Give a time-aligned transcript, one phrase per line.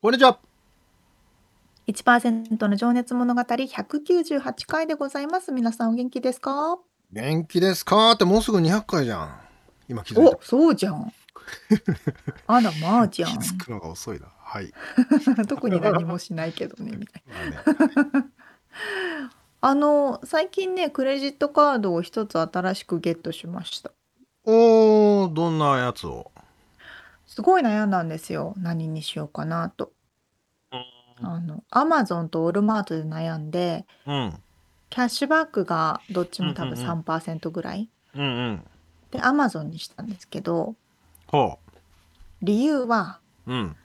[0.00, 0.38] こんにちは。
[1.88, 5.50] 1%の情熱物語198回でございます。
[5.52, 6.78] 皆さんお元気ですか？
[7.12, 9.40] 元気ですかってもうすぐ200回じゃん。
[9.88, 10.36] 今気づいた。
[10.36, 11.12] お、そうじゃん。
[12.46, 13.30] あら、まあじゃん。
[13.32, 14.26] 気づくのが遅いな。
[14.38, 14.72] はい。
[15.48, 17.64] 特に何もしないけどね、みたいな。
[19.60, 23.90] あの、最近ね、クレジットカードを一つ新しくゲットしました。
[24.44, 26.30] おー、どんなやつを？
[27.26, 28.54] すごい悩んだんですよ。
[28.56, 29.92] 何にしようかなと。
[31.22, 34.42] あの、アマゾンとウォルマートで悩んで、うん。
[34.90, 37.90] キャッシュバックがどっちも多分3%ぐらい。
[38.14, 38.64] うんうん。
[39.10, 40.74] で、アマゾンにしたんですけど、
[41.26, 41.58] ほ
[42.42, 43.54] 理由は、う。
[43.54, 43.76] ん。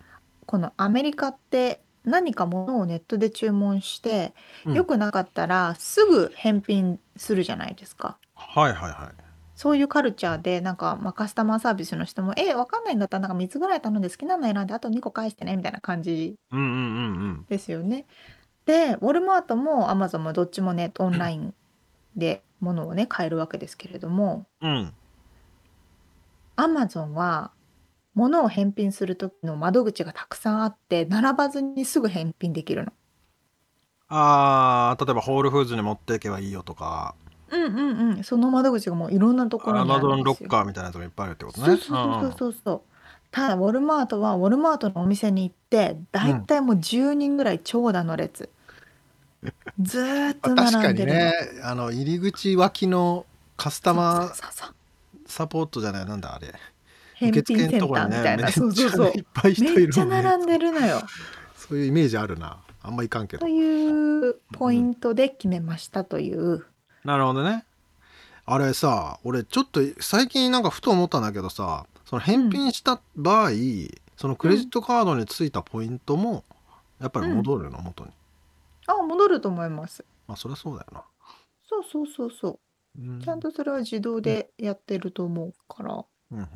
[0.45, 4.33] このアメリカって何か物をネットで注文して、
[4.65, 8.17] うくなかったらすぐ返品するじゃないですか。
[8.35, 9.23] はいはいはい。
[9.55, 17.45] そういうカルチャーで、なんか、まあ、カスタマーサービスの人も、え、わかんないんだったら、なんか3つぐらい頼んで好きなの選んで、あと2個返してね、みたいな感じうんうんうんうん。
[17.49, 18.05] ですよね。
[18.65, 21.53] で、ウォルマートもアマゾンもどっちもね、オンライン
[22.15, 24.93] で物をね、買えるわけですけれども、うん。
[26.55, 27.51] アマゾンは、
[28.15, 32.93] 物を返品する時の窓口がたくさんあって、並ばずにすぐ返品できるの。
[34.07, 37.15] ああ、例えばホールフーズに持っていけばいいよとか。
[37.53, 38.23] うんうんうん。
[38.23, 41.81] その窓口がもういろんなところアにあマゾンロッカーみたいなとこいっぱいあるってことそうね。
[41.81, 42.81] そうそうそうそう
[43.31, 48.49] ただウォルマートはウォルマートのお店に行ってだいたいもう10人ぐらい長蛇の列
[49.81, 51.19] ずーっと確か並んにでるの。
[51.19, 51.33] ね、
[51.63, 53.25] あの入り口脇の
[53.57, 54.73] カスタマー
[55.25, 56.53] サポートじゃない、なんだあれ。
[57.15, 61.01] 返品センターみたいな、そうそうそういっぱい人いめっちゃ並んでるのよ
[61.55, 62.59] そういうイメージあるな。
[62.81, 63.47] あんまいかんけどと。
[63.47, 66.65] いうポイントで決めましたという
[67.03, 67.65] なるほどね。
[68.45, 73.51] あれさ、俺ちょっと最近なんかふと思ったんだけどさ、その返品した場合、
[74.17, 76.43] そのクレジットカードについたポイントも
[76.99, 78.11] やっぱり戻るの、元に。
[78.87, 80.03] あ戻ると思います。
[80.27, 81.03] まあそりゃそうだよな。
[81.69, 82.59] そうそうそうそう。
[83.01, 83.21] うん。
[83.21, 86.05] ちゃんとそれは自動でやってると思うから。
[86.31, 86.47] うんうん。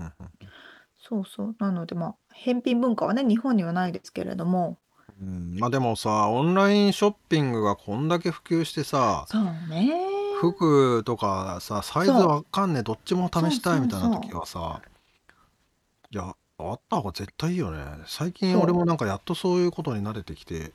[0.99, 1.55] そうそう。
[1.59, 4.77] なのでまあ返品文化はね日本にはないですけれども。
[5.21, 5.57] うん。
[5.57, 14.81] まあでもさ、オンラインショッピングがこんだけ普及してさ、そうね服とかさ、サイズわかんねえ、どっちも試したいみたいな時はさ、
[16.11, 17.83] いや、あった方が絶対いいよね。
[18.07, 20.73] 最近俺もなんかやっとそういうことに慣れてきて、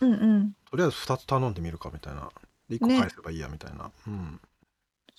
[0.00, 0.52] うんうん。
[0.70, 2.30] とりあえず2つ頼んでみるかみたいな。
[2.70, 3.90] 1個返せばいいやみたいな。
[4.06, 4.40] うん。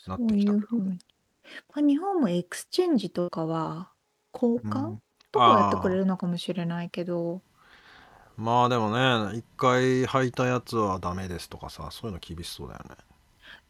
[0.07, 0.65] なってきたけど。
[0.77, 0.95] ま
[1.77, 3.91] あ、日本も exchange とかは
[4.33, 4.97] 交換
[5.31, 7.41] とかやってくれるのかもしれないけど、
[8.35, 12.95] まあでもね、一回履いたやつはダメですとかさ、そういうの厳しそうだよね。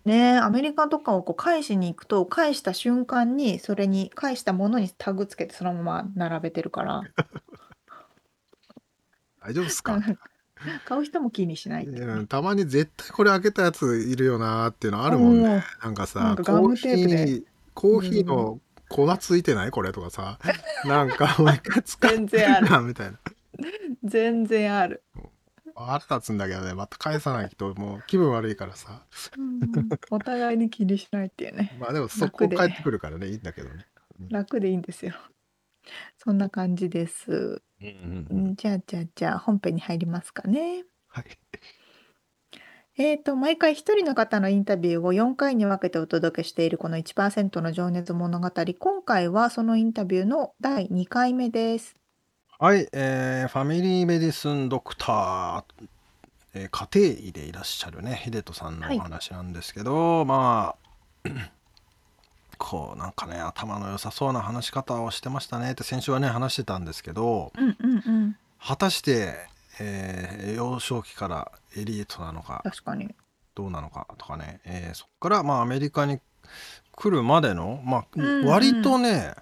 [0.06, 7.02] ね、アメリカとかをこう返しに行くと、返した瞬間にそれに返したものにタグつけてそのまま並べてるから。
[9.42, 10.00] 大丈夫っすか？
[10.86, 12.26] 買う人も気にしないってね。
[12.28, 15.64] たまに絶対これ開けたやついるよなっていうのあるもんね。
[15.84, 17.44] なんかさ、コーヒー、
[17.74, 20.40] コーヒーの粉ついてないこれとかさ、
[20.86, 22.70] なんかもう一回使って全然ある。
[22.70, 23.20] なみたいな。
[24.06, 25.04] 全然ある。
[25.76, 29.06] 腹立つんだけどね、また返さないともう気分悪いからさ。
[30.12, 31.76] お互いに気にしないっていうね。
[31.80, 33.86] まあでもそこ帰ってくるからね、いいんだけどね。
[34.30, 35.14] 楽でいいんですよ。
[36.18, 37.62] そんな感じです。
[37.82, 40.86] うんうんうん、じゃあじゃあじゃあ本編に入りますかね。
[41.08, 41.26] はい。
[42.96, 48.52] えーと、毎回一人の方のインタビューを4回に分けてお届けしているこの1%の情熱物語。
[48.80, 52.03] 今回はそのインタビューの第2回目です。
[52.64, 55.64] はい、えー、ファミリーメディスンドクター、
[56.54, 60.74] えー、家庭医でいらっしゃるね、秀人さんのお話なんですけど、ま
[61.26, 61.30] あ、
[62.58, 68.38] こうなんかね、頭の良さそうな話し方をしてましたねって先週はね、話してたんですけど、うんうんうん。
[68.66, 69.36] 果たして、
[69.82, 73.14] えー幼少期からエリートなのか確かに。
[73.56, 76.22] どうなのかとかね、えーそこからまあアメリカに
[76.94, 78.06] 来るまでの、まあ
[78.46, 79.34] 割とね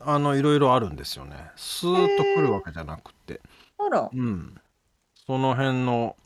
[0.00, 3.40] あのいろいろあるんですよねスーッと来るわけじゃなくて、
[3.78, 4.10] あら。
[4.12, 4.60] うん、
[5.26, 6.16] その辺の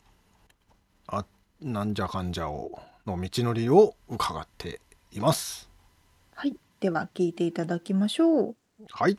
[1.07, 1.25] あ
[1.61, 4.81] なんじゃかんじゃをの道のりを伺って
[5.11, 5.69] います。
[6.35, 6.55] はい。
[6.79, 8.55] では聞いていただきましょう。
[8.89, 9.17] はい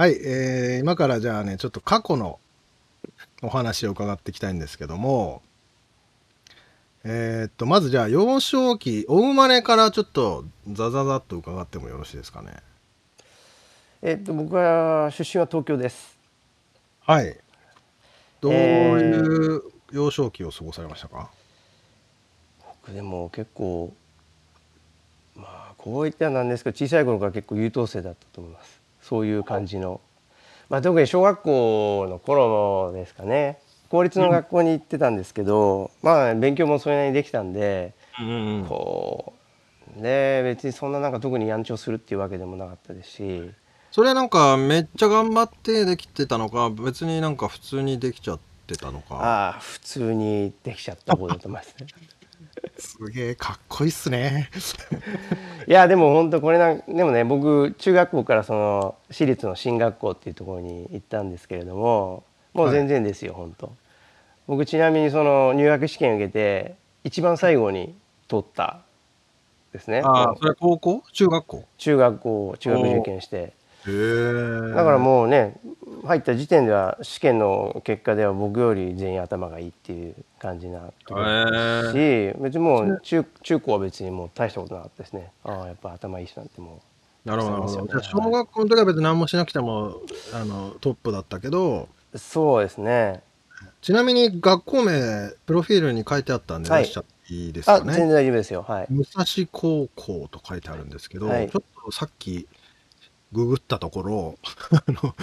[0.00, 2.40] はい、えー今からじゃあねちょっと過去の
[3.42, 5.42] お話を伺っていきたいんですけども
[7.04, 12.54] えーっとまずじゃあ幼少期お生まれからちょっとザザザっと伺ってもよろしいですかね
[14.00, 16.16] えっと僕は出身は東京です。
[17.00, 17.36] はい
[18.40, 19.62] どういう
[19.92, 21.30] 幼少期を過ごされましたか、
[22.86, 23.92] 僕でも結構
[25.36, 28.79] まあこう言ったらなんですけど小さい頃から結構優等生だったと思います。
[29.02, 30.00] そういう感じの。
[30.68, 33.58] まあ特に小学校の頃ですかね。
[33.88, 39.34] 公立の学校に行ってたんですけど、まあ勉強もそれなりにできたんで、うんうんこ
[39.98, 43.50] うね別にそんななんか特にやんちゃするっていうわけでもなかったですし。
[43.90, 48.38] それなんかめっちゃ頑張ってできてたのか別になんか普通にできちゃっ
[48.68, 51.88] てたのかああ普通にできちゃった方だと思いますね。
[52.80, 54.50] すげえかっこいいっすね。
[55.68, 62.24] いやでも本当これなんでもね僕中学校からその私立の進学校っていうところに行ったんですけれども
[62.54, 63.72] もう全然ですよ、本当。
[64.48, 66.74] 僕ちなみにその入学試験受けて
[67.04, 67.94] 一番最後に
[68.26, 68.80] 取った
[69.72, 70.02] ですね。
[70.04, 71.02] ああそれ高校？
[71.12, 71.64] 中学校？
[71.78, 73.52] 中学校中学受験して
[73.86, 75.58] だからもうね
[76.04, 85.30] 入った時点では試験の結果では僕より全員頭がいいっていう感じなところだったし、別にもう中中高は別にもう大したことなかったですね。
[85.44, 86.80] ああやっぱ頭いい人なんても
[87.24, 87.86] なるほどなるほど。
[87.86, 89.96] じゃあ小学校の時は別に何もしなくても
[90.34, 91.88] あのトップだったけど。
[92.12, 93.22] うそうですね。
[93.82, 96.86] ちなみに学校名プロフィールに書いてあったんではい。
[97.30, 98.64] いいですかね、あ全然大丈夫ですよ。
[98.66, 98.86] はい。
[98.90, 101.48] 武蔵高校と書いてあるんですけど、はい。
[101.48, 102.48] ちょっとさっき
[103.32, 104.38] ググったところ
[104.72, 105.14] あの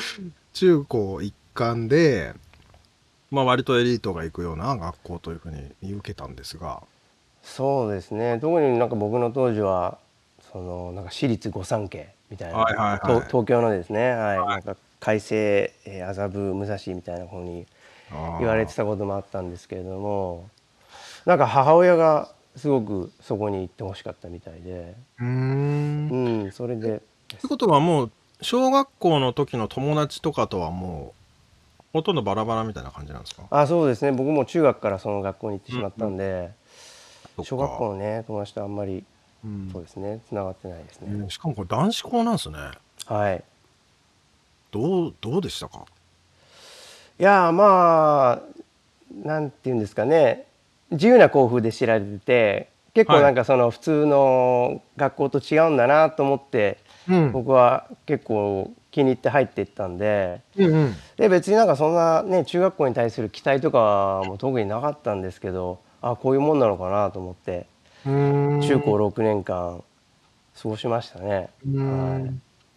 [0.54, 2.34] 中高一貫で、
[3.32, 6.82] まあ、割とエリートが行くような学校というふうに見受けたんですが。
[7.44, 8.40] そうですね。
[8.40, 9.98] 特になんか僕の当時は
[10.52, 14.40] そのなんか私立御三家みたいな、はいはいはい東東京のですね、はい。
[14.40, 14.48] はい。
[14.50, 17.66] なんか改正えー麻布武蔵みたいな方に
[18.40, 20.50] 言われてたこともあったんですけれども
[21.26, 27.02] なんか母親がすごくそこに行ってほしかったみたいで、うん、それで
[27.36, 31.14] ってことはもう小学校の時の友達とかとはも
[31.80, 33.44] うほとんどバラバラみたいな感じなんですか？
[33.50, 34.12] あそうですね。
[34.12, 36.52] 僕も中学からその学校に行ってしまったんで、
[37.36, 37.44] そっか。
[37.44, 39.04] 小学校のね友達とあんまり
[39.44, 39.70] うん。
[39.72, 41.30] そうですね繋がってないですね、うん。
[41.30, 42.58] しかもこれ男子校なんですね。
[43.06, 43.44] はい。
[44.72, 45.86] どうどうでしたか？
[47.20, 48.42] いやーまあ
[49.28, 50.46] なんていうんですかね。
[50.92, 56.78] 自由な校風で知られてて結構なんかその普通の学校と違うんだなと思って、
[57.10, 57.32] うん。
[57.32, 60.42] 僕は結構気に入って入っていったんで。
[60.58, 60.96] うんうん。
[61.18, 67.68] で別になんかそんなね中学校に対する期待とかも特になかったんですけどあこういうもんなのかなと思って
[68.06, 69.84] 中高6年間
[70.62, 71.50] 過ごしましたね。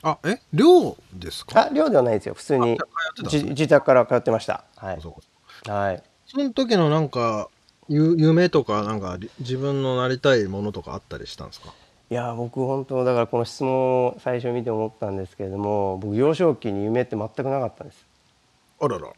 [0.02, 1.66] あえ寮ですか？
[1.66, 2.34] あ寮ではないですよ。
[2.34, 2.78] 普通に
[3.22, 4.64] 自宅から通ってました。
[4.76, 4.98] はい。
[5.00, 5.14] そ
[5.66, 6.02] はい。
[6.26, 7.48] その時のなんか
[7.88, 11.74] ゆ夢とかなんかり自分のなりたいものとかあったりしたんですか？
[12.10, 18.04] いや僕本当だからこの質問を最初見て思ったんですけれども僕幼少期に夢って全くなかったんです。
[18.80, 19.12] あらら。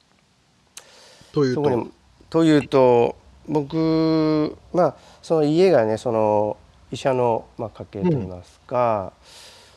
[1.33, 1.89] というと？
[2.29, 3.17] というと
[3.49, 6.59] 僕まあその家がねその
[6.91, 9.15] 医者の、まあ、家系といいますか、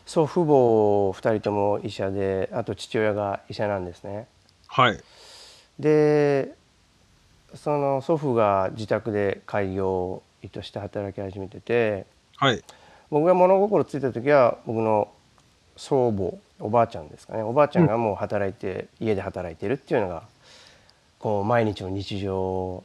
[0.06, 0.52] 祖父母
[1.18, 4.28] 2人とも医者であと父親が医者なんですね。
[4.68, 5.02] はい。
[5.80, 6.54] で
[7.54, 12.06] その祖父が自宅で開業医として働き始めてて
[12.36, 12.62] はい
[13.10, 15.10] 僕が物心ついた時は僕の
[15.76, 17.44] 祖母おばあちゃんですかね。
[17.44, 20.24] おばあちゃんがもう働いて、家で働いてるっていうのが
[21.20, 22.84] こう毎日の日常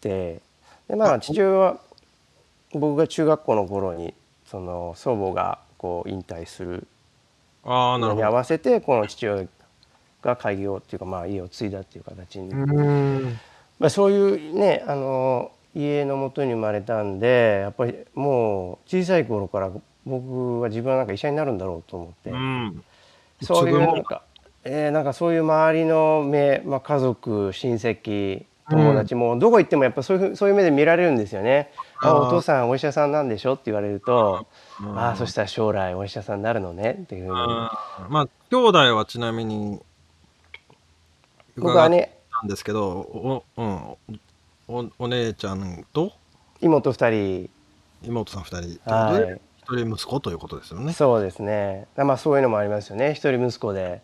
[0.00, 0.40] で。
[0.88, 1.80] でまあ父親は
[2.72, 4.14] 僕が中学校の頃に
[4.46, 6.86] その祖母がこう引退する
[7.64, 9.46] のに合わせてこの父親
[10.22, 12.54] が開業っていうかまあ家を継いだっていう形に
[13.78, 19.70] まあ、そういうねあの家のもとに生まれたんでやっぱりもう小さい頃から
[20.06, 22.82] 僕は自分はなんか医者になるんだろうと思って、うん。
[23.42, 24.22] そういうなんか、
[24.64, 31.70] えーなんかそういう周りの目、まあ、家族親戚友達もどこ行ってもやっぱそういうそういう目で見られるんですよね。
[32.00, 34.46] あお父さんお医者さんなんでしょって言われると、
[34.80, 34.98] うん。
[34.98, 37.36] ああそしたら将来お医者さんになるのねっていうふうに。
[38.08, 39.80] まあ、兄弟はちなみに、
[41.56, 44.18] 僕はねなんですけど、お,、うん、
[44.68, 46.12] おお姉ちゃんと？
[46.60, 47.50] 妹2人。
[48.02, 48.60] 妹さん2人。
[48.60, 48.72] とい。
[48.72, 50.92] うことはで、一人息子ということですよね。
[50.92, 51.86] そうですね。
[51.96, 53.14] まあそういうのもありますよね。
[53.14, 54.00] 一人息子で。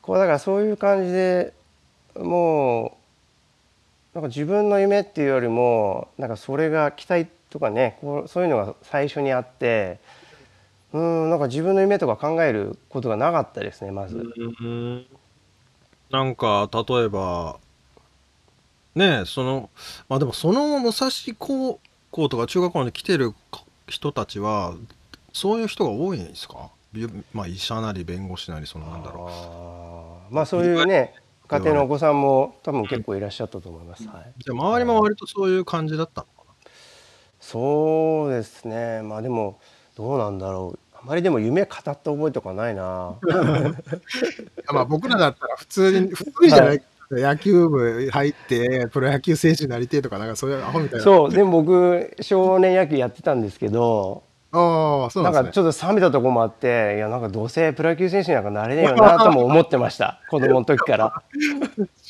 [0.00, 1.52] こうだからそういう感じで
[2.16, 2.96] も
[4.14, 7.98] うなんか自分の夢っていうよりもなんかそれが期待とかね。
[8.00, 9.98] こうそういうのが最初にあって。
[10.92, 14.30] うんなんか自分の夢とか考えることがなかったですねまず。
[14.60, 15.06] うん。
[16.10, 17.58] なんか例えば
[18.94, 19.70] ねえその
[20.08, 21.80] まあでもその武蔵高
[22.10, 23.32] 校とか中学校に来てる
[23.88, 24.74] 人たちは
[25.32, 26.70] そういう人が多いんですか？
[26.92, 31.14] びまあ医者なり弁護士なりそのなんだろあーまあそういうね
[31.48, 34.06] 家庭のお子さんも多分結構いらっしゃったと思います。
[34.08, 36.54] はい、うじゃあ周りも割とそういう感じだったのか
[37.40, 39.02] そうですね。
[39.02, 39.58] まあでも
[39.96, 40.78] どうなんだろう。
[40.94, 43.16] あまりでも夢語った覚えとかないな。
[43.22, 43.42] な
[44.72, 46.82] まあ僕らだったら普通に普通にじゃない、
[47.16, 54.22] 野球部入ってプロ野球選手になりてえとかなんかそういうアホみたいなそうでも僕少年野球やってたんですけど
[54.54, 61.22] ああそうななんんですねかちょっと冷めたとこもあっていやなんかどうせプロ野球選手なんかなれねえよなとも思ってました 子供の時から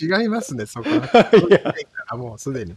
[0.00, 2.16] 違いますね、そこは。
[2.16, 2.74] もうすでに。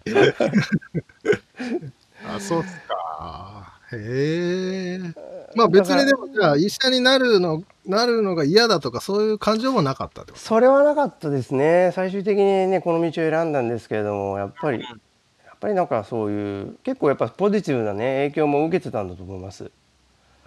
[2.28, 3.74] あ、そうっすか。
[3.92, 5.35] へえ。
[5.56, 11.92] まあ別にでも、じゃあ医者になるの、なるのが嫌だとか、そういう感情もなかったってこそれはなかったですね。
[11.94, 14.88] 最終的にねこの道を選んだんですけれどもやっぱりや
[15.56, 19.66] っぱりなんかそういう結構やっぱポジティブなね影響も受けてたんだと思います。
[19.66, 19.72] と。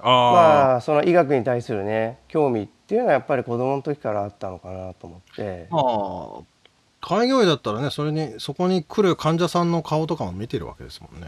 [0.01, 5.67] あまあその医学に対するね興味っていうのはやっぱり子供の時からあったのかなと思って。
[5.71, 6.59] まあ、
[7.01, 11.27] 開業医だったらね、それに、そこに来る患者さんの顔とかも見てるわけですもんね。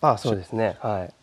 [0.00, 0.76] あそうですね。
[0.80, 1.14] はい。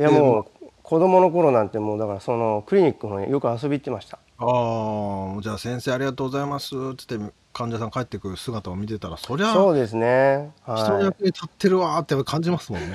[0.00, 4.18] いやでもう子供の頃なんてもうだからそのクリニックの方によく遊び行ってました。
[4.38, 10.50] ああ、じゃあ先生ありがとうございますってって患者さん帰ってくる姿を見てたら、そりゃ、そうですね。
[10.64, 10.82] はい。
[10.82, 12.88] 人の役に立ってるわーって感じますもんね。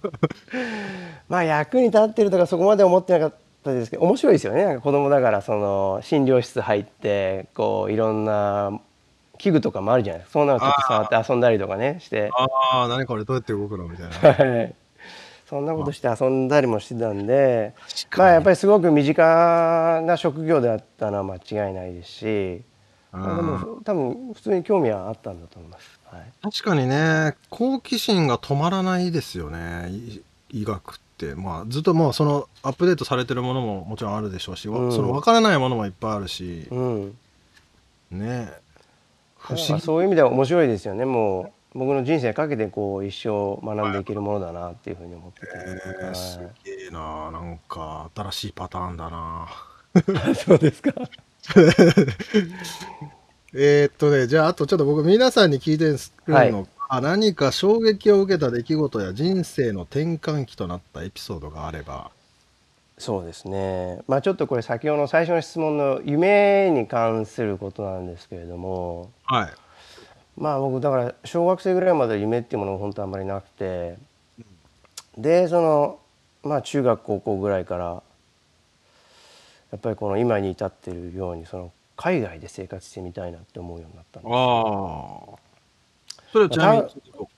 [1.28, 4.64] まあ役に立ってるとかそこまで思ってなかったですけど面白いですよね。
[4.64, 8.78] なんか子供だからその診療室入ってこういろんな
[9.38, 10.40] 器具とかもあるじゃないですか。
[10.40, 12.30] そんなのちょっと触って遊んだりとかねして。
[12.32, 14.44] ああ、何これどうやって動くのみたいな。
[14.44, 14.74] はい
[15.48, 17.72] そんなことして遊んだりもしてたんで
[18.16, 22.62] まあやっぱりすごく身近な職業であったのは間違いないですし、
[23.12, 26.00] まあでも多分普通に興味はあったんだと思います。
[26.04, 26.32] はい。
[26.42, 31.34] 確かにね好奇心が止まらないですよねい医学って。
[31.34, 34.92] まあずっともうそのアップデートされてるものももちろんあるでしょうし、わうん。
[34.92, 37.16] その分からないものもいっぱいあるし、うん、
[38.10, 38.52] ね
[39.38, 39.72] 不思議。
[39.72, 47.30] らそういう意味では面白いですよねもう僕の人生かけてこう一生学んでいけるものだなっていうふうに思ってて、えーすはげえな。
[47.30, 49.46] なんか新しいパターンだな。
[50.30, 50.92] い そうですか。
[53.54, 56.66] えーっとねじゃああとちょっと僕皆さんに聞いてるのが、はい。
[56.88, 62.10] あ何か衝撃を受けた出来事や人生の転換期となったエピソードがあれば。
[62.96, 64.00] そうですね。
[64.08, 69.10] まあちょっとこれ先ほどの最初の質問の夢に関することなんですけれども。
[69.24, 69.65] はい
[70.36, 73.96] まあ僕だから小学生ぐらいまで夢っていうものが本当あんまりなくて。
[75.16, 75.98] でその
[76.42, 78.02] まあ中学高校ぐらいからや
[79.76, 85.46] っぱりこの今に至ってるようにその海外で生活してみたいなって思うようになったんですああ。
[86.32, 87.28] それはちなみに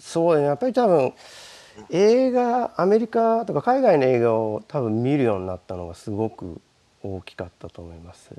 [0.00, 0.46] そうね。
[0.46, 1.12] やっぱり多分
[1.90, 6.60] 映画アメリカとか海外の映画を多分見るようになったのがすごく
[7.04, 8.32] 大きかったと思います。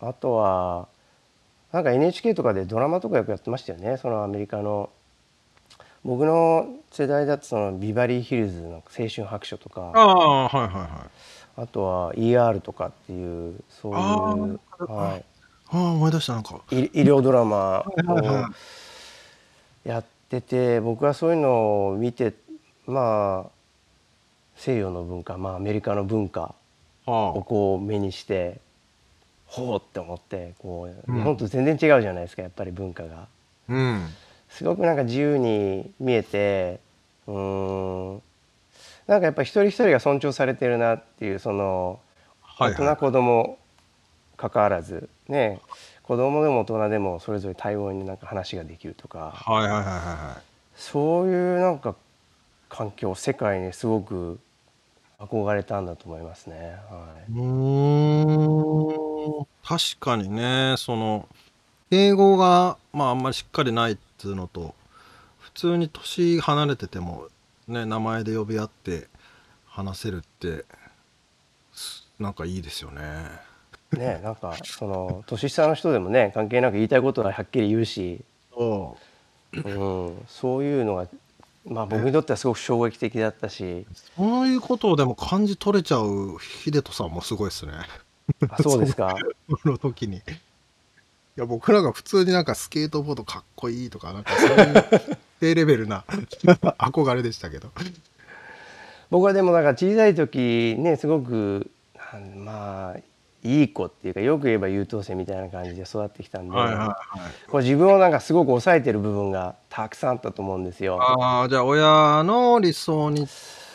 [0.00, 0.88] あとは
[1.72, 3.96] なんか NHK とかでドラマとかよくやってましたよね。
[3.96, 4.90] そのアメリカの。
[6.02, 9.92] 僕の世代だとそのビバリーヒルズの青春白書とか。
[9.94, 10.88] ああはいはいはい。
[11.56, 15.24] あとは ER とかっていうそういう、はい、
[15.68, 16.60] ああ思い出したなんか。
[16.70, 18.44] 医医療ドラマを
[19.84, 22.32] やってて僕はそういうのを見て
[22.86, 23.50] まあ
[24.56, 26.54] 西洋の文化、まあ、アメリカの文化
[27.06, 28.60] をはこう目にして
[29.50, 31.16] ほうって思ってこううん。
[31.16, 33.22] 日本と全然違うじゃないですかやっぱり文化が。
[33.22, 33.26] あ
[33.68, 34.06] うん。
[34.48, 36.78] すごくなんか自由に見えて
[37.26, 38.22] うーん。
[39.08, 41.98] なんかやっぱり一人一人が尊重されてるなっていうその
[42.58, 43.58] 大人子供
[44.36, 45.60] 関わらずね
[46.04, 49.32] 子供でも大人でもそれぞれ対応になんか話ができるとか。
[49.34, 50.42] はいはいはいはいはい。
[50.76, 51.96] そういうなんか
[52.68, 54.38] 環境世界にすごく
[55.18, 56.76] 憧れたんだと思いますね。
[56.88, 57.14] は
[59.24, 61.28] うーん確かにねその
[61.90, 64.74] 英語がまああんまりしっかりないっていうのと
[65.38, 67.28] 普通に年離れてても
[67.68, 69.08] ね名前で呼び合って
[69.66, 70.64] 話せるって
[71.72, 73.02] すなんかいいですよね。
[73.94, 73.98] い。
[73.98, 78.20] ね、なんかその年下の人でもね、関係なく言いたいことははっきり言うし、
[78.52, 78.96] そ
[79.52, 81.08] うん、そういうのが
[81.64, 83.86] まあ僕にとってはすごく衝撃的だったし、
[84.16, 87.72] そういうことをでも感じ取れちゃう秀人さんもすごいですね。
[88.48, 89.16] あ、 そうですか。
[89.62, 90.16] そ の時に。
[90.16, 90.20] い
[91.36, 96.04] や僕らが普通になんかスケートボードかっこいいとかなんかそういう低レベルな
[96.76, 97.70] 憧れでしたけど。
[99.10, 101.70] 僕はでもなんか小さい時ねすごく
[102.36, 102.96] まあ
[103.42, 106.96] いい子っていうかよく言えば優等生みたいな感じで育ってきたんで、はいはいは
[107.28, 107.50] い。
[107.50, 111.00] こう自分をなんかすごく抑えてる部分がたくさんあったと思うんですよ。
[111.00, 113.26] ああじゃあ親の理想に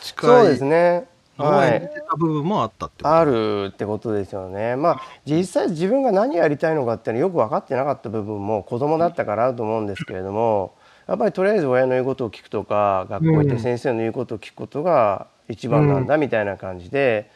[0.02, 1.08] 近いそうですね。
[1.36, 3.04] はい部分もあったって。
[3.04, 4.76] あるってことですよね。
[4.76, 10.74] まあ実際自分が何やりたいのかっていうのよく分かってなかった部分も子供だったからあると思うんですけれども、
[11.06, 17.30] やっぱりとりあえず親の言うことを聞くとか学校行って先生の言うことを聞くことが一番なんだみたいな感じで、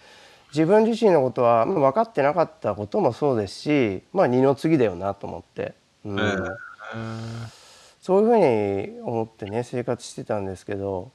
[0.49, 5.75] 自分自身のことはまあ分かってなかったこともそうですし、まあ二の次だよなと思って。
[6.05, 7.61] うんえー
[8.01, 8.39] そういうふう
[8.97, 11.13] に思ってね生活してたんですけど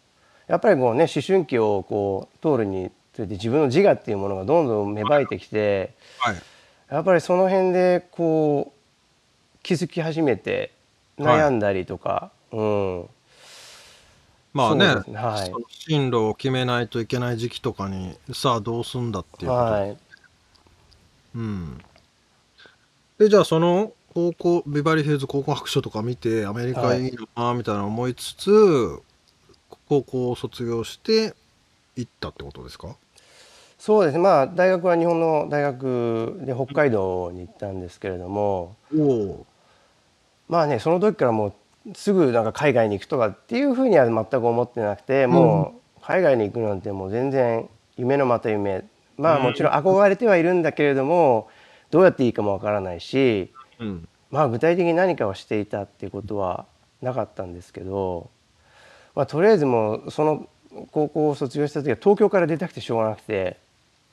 [0.48, 6.36] やっぱりこうね思春期をこう通るにつれて自分の自我っていうものがどんどん芽生えてきてはい。
[6.92, 10.72] やっぱりその辺でこう気づき始めて
[11.18, 13.10] 悩んだりとか、うん。
[14.54, 15.52] まあねねはい。
[15.70, 19.98] 進路を決めないといけない時期とかにさあどうすんだっていうこと、はい。
[21.36, 21.82] うん。
[23.18, 29.02] でじゃあその高校ビバリーヒルズ高校白書とか見てアメリカいいなみたいな思いつつ、
[29.88, 31.34] 高校を卒業して
[31.96, 32.96] 行ったってことですか？
[33.78, 34.24] そうですね。
[34.24, 38.76] まあ大学は日本の大学で北海道に行ったんですけれども。
[38.96, 39.46] おお。
[40.50, 41.56] まあねその時からも
[41.88, 48.86] うすぐなんか海外に行くとかっていうふうには全く思ってなくてもう海外に行くなんてもう全然夢のまた夢。
[49.18, 51.48] まあもちろん憧れてはいるんだけれども
[51.92, 54.08] どうやっていいかもわからないしうん。
[54.32, 56.66] まあ具体的に何かをしていたっていうことは
[57.02, 58.30] なかったんですけど、
[59.16, 60.48] まあ、とりあえずもうその
[60.92, 63.58] 高校を卒業した時は東京から出たくてしょうがなくて。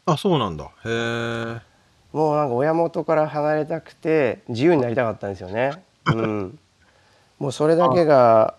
[0.06, 0.64] あそうなんだ。
[0.64, 1.72] へえ
[2.12, 5.82] もうなんか親元から離れたくて自由になりたかったんですよね。
[6.06, 6.58] うん、
[7.38, 8.54] もうそれだけが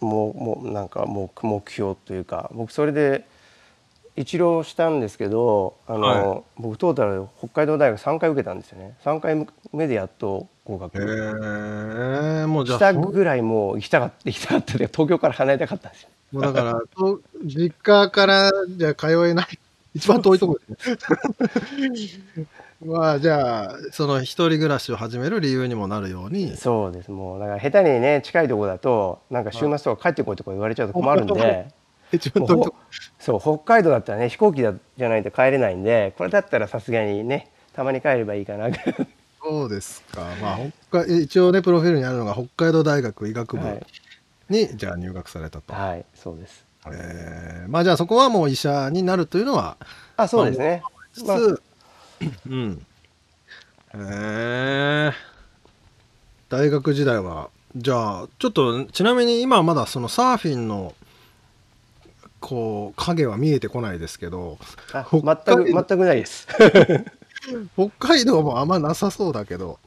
[0.00, 3.24] もうもうなんかもう目標というか僕それで
[4.18, 8.96] 一浪したんですけどあの、は僕トータル北海道大学3回受けたんですよね。
[9.04, 16.08] 3回目でやっと合へ格えもうじゃしたぐらいもう行きたかった行きたかったで東京から離れたかったんですよ。
[16.32, 19.46] もうだからと実家からじゃあ通えない
[19.94, 22.46] 一番遠いとこですね。
[22.84, 26.56] まあじゃあその一人暮らしを始める理由にもなるように。
[26.56, 27.10] そうです。
[27.12, 31.68] もうだから下手にね近いとこだとなんか週末とか帰ってこいとか言われちゃうと困るんで。
[33.18, 38.68] そう北海道だったらね飛行機だじゃないと帰れないんでこれだったらさすがにねたまに帰ればいいかな。
[39.40, 40.22] そうですか。
[40.40, 40.58] まあ
[40.90, 43.86] 北海一応ねプロフィールにあるのが北海道大学医学部はい、
[44.48, 46.64] にじゃあ入学されたと、はい、そうです。
[46.86, 49.76] えーまあじゃあそこはもう医者になるというのは
[50.16, 50.82] あそうですね。
[51.26, 51.38] まあ。
[52.48, 52.86] うん。
[53.94, 55.12] えー、
[56.48, 60.94] 大学時代はじゃあちょっとちなみに今はまだそのサーフィンの
[62.40, 64.58] こう影は見えてこないですけど
[65.10, 66.46] 全く全くないです。
[67.76, 69.78] 北海道もあんまなさそうだけど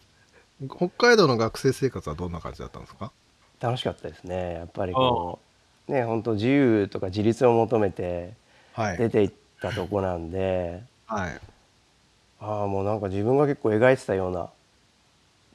[0.70, 3.12] 北海道の学生生活はどんな感じだったんですか？
[3.60, 4.54] 楽しかったですね。
[4.56, 5.40] やっぱりこ
[5.88, 8.34] うね本当自由とか自立を求めて
[8.74, 8.98] はい。
[8.98, 11.40] 出ていったとこなんで、はい。
[12.40, 14.50] ああもうなんか自分が結構描いてたような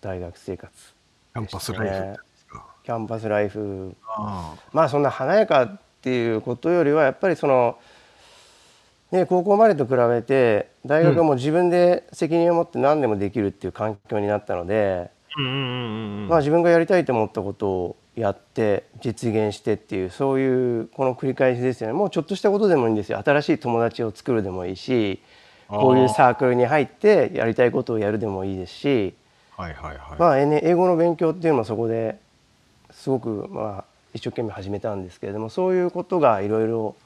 [0.00, 0.72] 大学生活
[1.34, 2.20] キャンパスライフ
[2.84, 3.96] キャンパスライフ。
[4.06, 4.54] あ。
[4.72, 7.78] まあそんな華やかっていうことよりはやっぱりその、
[9.10, 21.92] ね、高校までと比べて大学はもう自分で責任を持って何でもできるっていう環境になったので、まあ、自分がやりたいと思ったことをやって実現してっていうそういうこの繰り返しですよね。
[21.92, 23.20] もうちょっとしたことでもいいんですよ。
[23.24, 25.20] 新しい友達を作るでもいいし
[25.66, 29.14] こういうサークルに入ってやりたいことをやるでもいいですし、
[29.56, 32.16] はいはいはい、まあ、英語の勉強っていうのもそこで
[32.92, 36.96] すごくまあ一生懸命始めたんですけれどもそういうことがいろいろ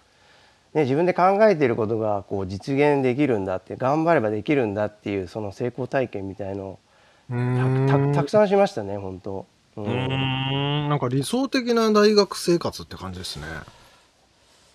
[0.75, 6.79] ね自分で考えていることがこう実現できるんだって頑張ればできるんだっていうその成功体験みたいのを
[8.13, 9.47] たくさんしましたね本当。
[9.77, 13.47] ううーんなんか理想的な大学生活って感じですね。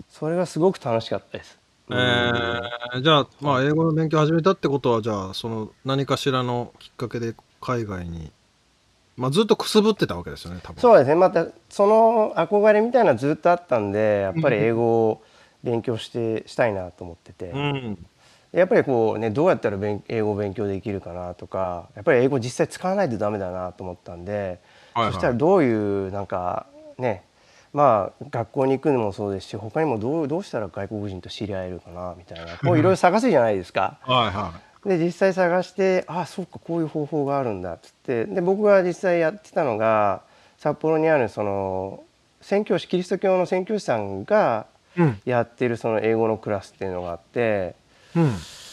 [0.09, 1.59] それがすごく楽しかったです。
[1.89, 8.31] えー、じゃあ、まあ、英語の勉強始めたってことは、じゃあ、その何かしらのきっかけで海外に、
[9.17, 10.81] まあ、ずっとくすぶってたわけですよね、多分。
[10.81, 11.15] そうですね。
[11.15, 15.23] またその憧れみたいなのずっとあったんでやっぱり英語を
[15.63, 18.05] 勉強してしたいなと思ってて、うん。
[18.51, 24.59] やっぱりこうねどうやったら勉英語を勉強できるかなとかやっぱり英語実際使わないとダメだなと思ったんで、
[24.93, 25.13] はいはい。
[25.13, 27.23] そしたらどういうなんかね
[27.73, 32.57] まあ学校に行くのもそうですし他にもどうどうしたら外国人と知り合えるかなみたいな。
[32.57, 33.99] こういろいろ探すじゃないですか。
[34.07, 34.53] はいは
[34.85, 40.21] で実際探してあそうかこういう方法があるんだっつってで僕が実際やってたのが
[40.57, 42.03] 札幌にあるその
[42.41, 44.67] 宣教師キリスト教の宣教師さんが。
[45.25, 47.75] やってるその英語のクラスっていうのがあって。
[48.15, 48.31] うん。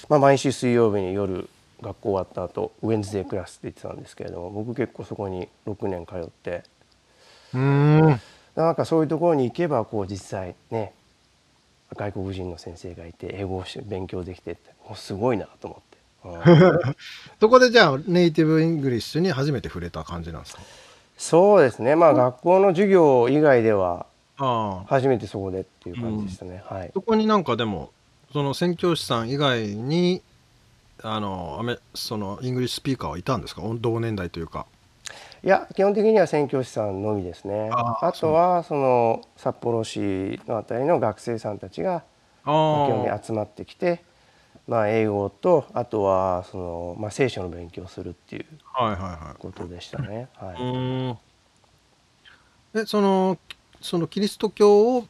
[0.09, 1.49] まあ、毎週水曜日に夜
[1.81, 6.65] 学校終わった後ウェンズデークラスって言ってたんですけれども僕結構そこに6年通って
[7.55, 8.21] うーん。
[8.55, 10.93] なんかそういうところに行けばこう実際ね
[11.95, 15.92] 外国人の先生がいて英語をし勉強できてってもうすごいなと思って、うん
[17.41, 20.63] そこでじゃあ、 native English に初めて触れた感じなんですか？
[21.19, 21.95] そうですね。
[21.97, 24.07] まあ学校の授業以外では。
[24.87, 26.91] 初めてそこでっていう感じでしたね、はい。
[26.93, 27.91] そこになんかでも、
[28.33, 30.21] その宣教師さん以外に、
[31.03, 33.63] あの、アメその、 English speaker はいたんですか？
[33.81, 34.67] 同年代というか。
[35.45, 37.69] いや基本的には宣教師さんのみですね。
[37.73, 42.05] あとはその札幌市のあたりの学生さんたちが
[42.45, 44.03] 基本に集まってきて、
[44.67, 49.41] まあ、英語とあとはその、まあ、聖書の勉強をするっていうはいはいはい。
[49.41, 50.29] ことでしたね。
[50.37, 51.19] はうい、ーん。
[52.75, 53.37] え、その、
[53.81, 55.05] そのキリスト教を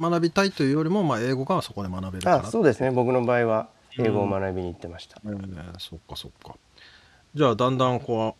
[0.00, 2.38] 学びたいというよりも、まあ、英語がそこで学べるから。
[2.38, 5.20] あそうですね僕の場合は英語を学びに行ってました。
[5.24, 6.54] えーそっかそっか。
[7.34, 8.36] じゃあ、だんだんこ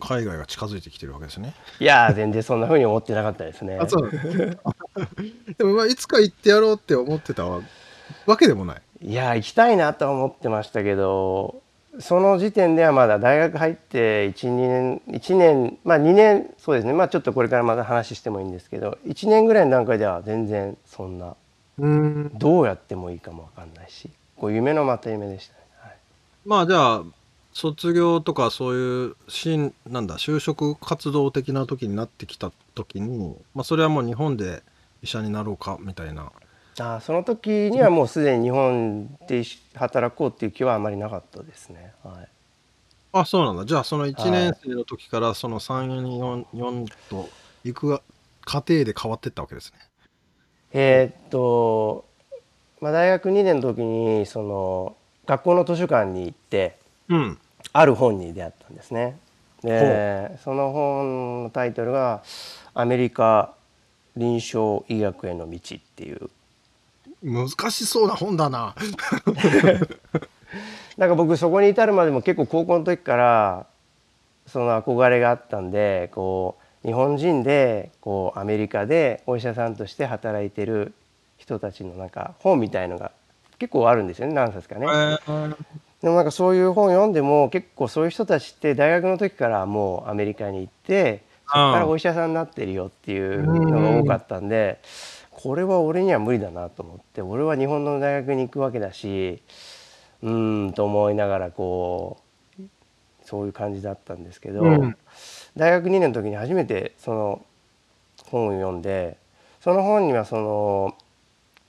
[0.00, 1.52] う、海外が近づいてきてるわけですね。
[1.80, 3.78] いやー全然そんな風に思ってなかったですね
[5.58, 7.60] でも、まあ、いつか行ってやろうって思ってたわ
[8.38, 8.82] けでもない。
[9.02, 11.62] いやー行きたいなとは思ってましたけど
[11.98, 21.34] その時点ではまだ大学入って12年1年まあ2年そうですねまあちょっとこれからまた話してもいいんですけど1年ぐらいの段階では全然そんな
[21.78, 22.30] うん。
[22.34, 25.60] どうやってもいいかも分かんないしこう夢のまた夢でしたね。
[25.78, 25.96] はい
[26.44, 27.02] まあ、じゃあ、
[27.52, 34.62] 卒業とかそういう新なんだ就職活動的な時になってきた時に、まあ、それはもう日本で
[35.02, 36.30] 医者になろうかみたいな
[36.78, 39.42] あーその時にはもうすでに日本で
[39.74, 41.92] 働こうっていう気はあまりなかったですね。
[42.02, 42.28] はい、
[43.12, 43.64] あそうなんだ。
[43.64, 47.28] じゃあその1年生の時からその344と
[47.64, 48.00] 行く
[48.44, 49.78] 過程で変わってったわけですね。
[50.72, 52.04] えーっと、
[52.80, 57.38] まあ、大学2年の時にその学校の図書館に行ってうん。
[57.72, 59.18] ある本に出会ったんですね。
[59.62, 62.22] でその本のタイトルが
[62.74, 63.54] 「アメリカ
[64.16, 66.30] 臨床医学への道」っていう
[67.22, 68.74] 難しそうな本だな。
[70.96, 73.66] なんか僕そこに至るまでも結構高校の時から
[74.46, 80.94] その憧れがあったんでこう日本人でこうアメリカでお医者さんとして働いてる
[81.36, 83.12] 人たちのなんか本みたいのが
[83.58, 84.86] 結構あるんですよね何冊かね。
[86.02, 94.78] でもなんかそういう本読んでも結構そういう人たちって大学の時からもうアメリカに行ってそこからお医者さんになってるよっていうのが多かったんで
[95.46, 99.40] これは俺には無理だなと思って俺は日本の大学に行くわけだし
[100.20, 102.18] うーんと思いながらこ
[102.58, 102.62] う
[103.24, 104.96] そういう感じだったんですけど、うん。
[105.56, 107.44] 大学2年の時に初めてその
[108.24, 109.18] 本を読んで
[109.60, 110.96] その本にはその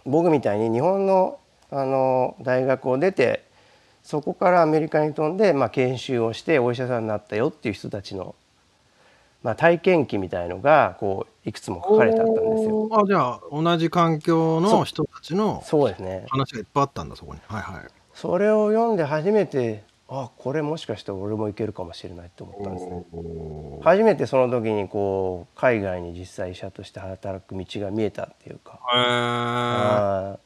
[0.07, 1.37] 僕みたいに日本の
[1.69, 3.43] あの大学を出て
[4.01, 8.33] そこからアメリカに飛んで、まあ、研修をしてお医者さんになったよっていう人たちの、
[9.43, 12.89] まあ、体験記みたいのがこういくつも書かれてあったんですよ。
[12.91, 16.25] あじゃあ同じ環境の人たちのそうですね。
[16.27, 17.39] 話がいっぱいあったんだそこに。
[17.47, 17.87] はいはい。
[18.13, 23.79] それを読んで初めてあこれもしかして俺もいけるかもしれないと思ったんですね。
[23.81, 30.37] 初めてその時にこう海外に実際医者として働く道が見えたっていうか、あ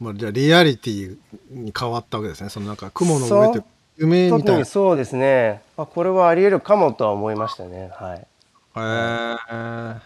[0.00, 1.18] まあ、じゃあリアリティ
[1.50, 2.48] に変わったわけですね。
[2.48, 3.62] そのなんか雲の上って
[3.98, 4.44] 夢ーみたいな。
[4.44, 5.60] 特にそうですね。
[5.76, 7.90] あこれはありえるかもとは思いましたね。
[7.92, 8.26] はい
[8.76, 9.96] へえ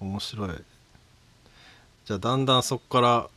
[0.00, 0.48] 面白い。
[2.04, 3.28] じゃあだんだんそこから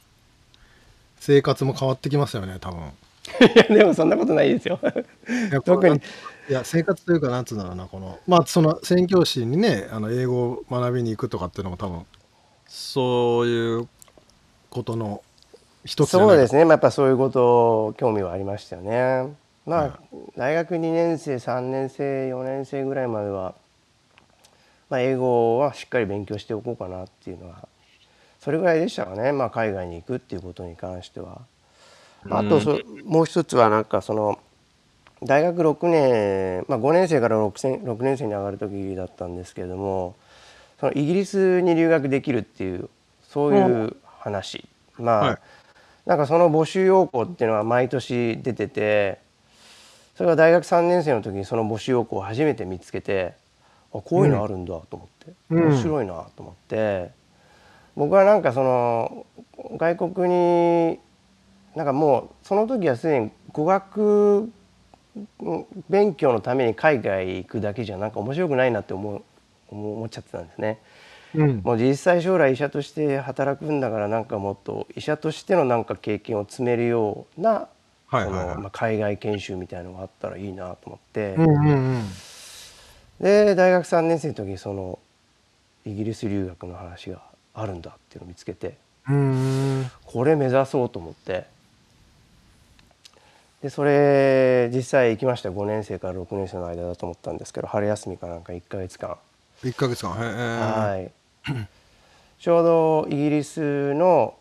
[1.19, 2.79] 生活も変わってきますよね多分。
[3.55, 4.79] いやでもそんなことないですよ。
[5.65, 6.01] 特に。
[6.47, 12.05] いや生活というかなんつうんだろうなこのまあその宣教師にねあの英語を学びに行くとかっていうのも多分
[12.67, 13.87] そういう
[14.69, 15.23] ことの
[15.85, 19.35] 一つそうですね、まあ、やっぱそういうこと興味はありましたよね。
[19.65, 19.99] まあ
[20.37, 23.55] 大学2年生3年生4年生ぐらいまでは、
[24.89, 27.67] まあ、英語はしっかり勉強しておこうかなっていうのは
[28.39, 31.41] それぐらいでしたかね、まあ、海外に行くっていうことに関しては。
[32.29, 34.39] あとそ、もう一つはなんかその
[35.23, 40.15] 大学6年、まあ、5年生から 6, 6年生に上がる時だったんですけれども
[40.79, 42.89] そのイギリスに留学できるっていう
[43.27, 44.65] そういう話、
[44.97, 45.37] まあ、はい、
[46.05, 49.19] なんかその募集要項っていうのは毎年出てて
[50.15, 53.33] それが大学3年生の時にその募集要項を初めて見つけて
[53.99, 57.11] あこういうのあるんだと思って、うん、面白いなと思って、
[57.95, 59.25] 僕はなんかその
[59.77, 60.99] 外国に
[61.75, 64.51] なんかもうその時はすでに語学
[65.89, 69.21] 勉強のために海外行くだけじゃなんか面白くないなって思う
[69.69, 70.79] 思っちゃってたんですね。
[71.33, 77.67] うん、もう実際将来医者として働くんだからなんかもっと医者としてのなんか経験を積めるような、
[78.07, 82.03] はいはいはい、まあ、海外研修みたいのがあったらいいなと思って、うんうんうん、
[83.19, 84.99] で大学3年生の時にその
[85.85, 87.21] イギリス留学の話が
[87.53, 88.75] あるんだっていうのを見つけて
[90.05, 91.53] これ目指そうと思って。
[93.61, 95.49] でそれ実際行きました。
[95.49, 99.17] 5年生から6年生の間だと思ったんですけど春休みかなんか1か月間。
[99.63, 100.11] 1か月間。
[100.11, 101.11] はい。
[102.39, 104.35] ちょうどイギリスの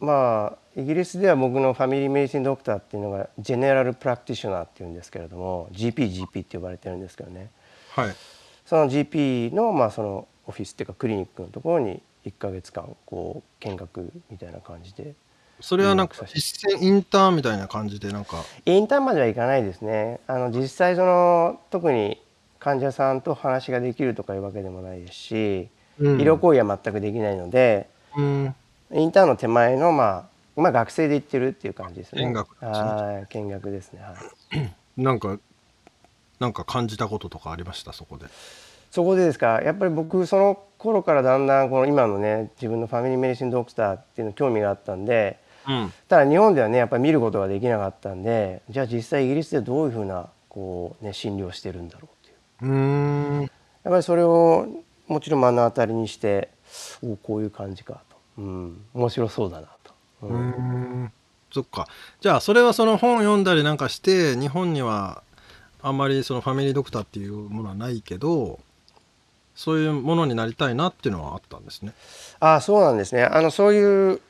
[0.00, 7.50] まあイギリスでは僕のファミリーメディシンドクターっていうのがジェネラルプラクティショナーっていうんですけれども GPGP GP って呼ばれてるんですけどね、
[7.90, 8.16] はい、
[8.64, 15.14] その GP のまあそのオフィスっていうかクリニックのところに1か月間こう見学みたいな感じで。
[15.60, 18.42] それはなんか実践インターンみたいな感じでなんか。
[18.64, 20.20] インターンまではいかないですね。
[20.26, 22.18] あの実際その特に
[22.58, 28.54] 患者さんと話ができるとかいうわけでもないですし、うん、医療行為は全くできないので、うん、
[28.92, 32.24] インターンの手前のまあまあ学生で行ってるっていう感じですね。
[32.24, 32.70] 見学ですね。
[32.70, 34.00] はい見学ですね。
[34.00, 34.14] は
[34.62, 34.72] い。
[34.96, 35.38] なんか
[36.40, 37.92] なんか感じたこととかありました？
[37.92, 38.26] そこで。
[38.90, 39.60] そこでですか？
[39.62, 52.72] やっぱり僕その頃からだんだんこの今のね自分のファミリーメディシンドクターっていうの興味があったんで、うん、ただ日本ではねやっぱり見ることができなかったんでじゃあ実際イギリスでどういうふうなこう、ね、診療してるんだろうっていう。
[52.72, 53.40] うん。
[53.42, 53.50] やっ
[53.92, 54.66] ぱりそれを
[55.06, 56.50] もちろん目の当たりにして
[57.02, 59.94] おこういう感じかと、うん、面白そうだなと。
[60.22, 60.42] うん、う
[61.04, 61.12] ん。
[61.52, 61.86] そっか。
[62.20, 65.22] じゃあそれはその本読んだりなんかして日本には
[65.82, 68.58] あんまりそのファミリードクターっていうものはないけど
[69.54, 71.92] そういうものになりたいなっていうのはあったんですね。
[72.38, 73.24] あそうなんですね。
[73.24, 74.20] あのそういう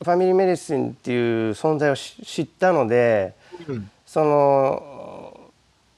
[0.00, 3.34] ファミリーメディシンっていう存在を知ったので、
[3.66, 5.50] うん、その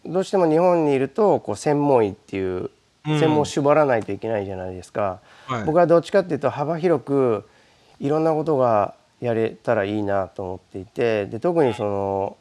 [0.07, 2.70] どうしても日本にいるとこう専門医っていう
[3.05, 7.46] 専門を絞らないといけないじゃないですか、うんはい、僕はどっちかっていうと幅広く
[7.99, 12.37] いろんなことがやれたらいいなと思っていてで特にその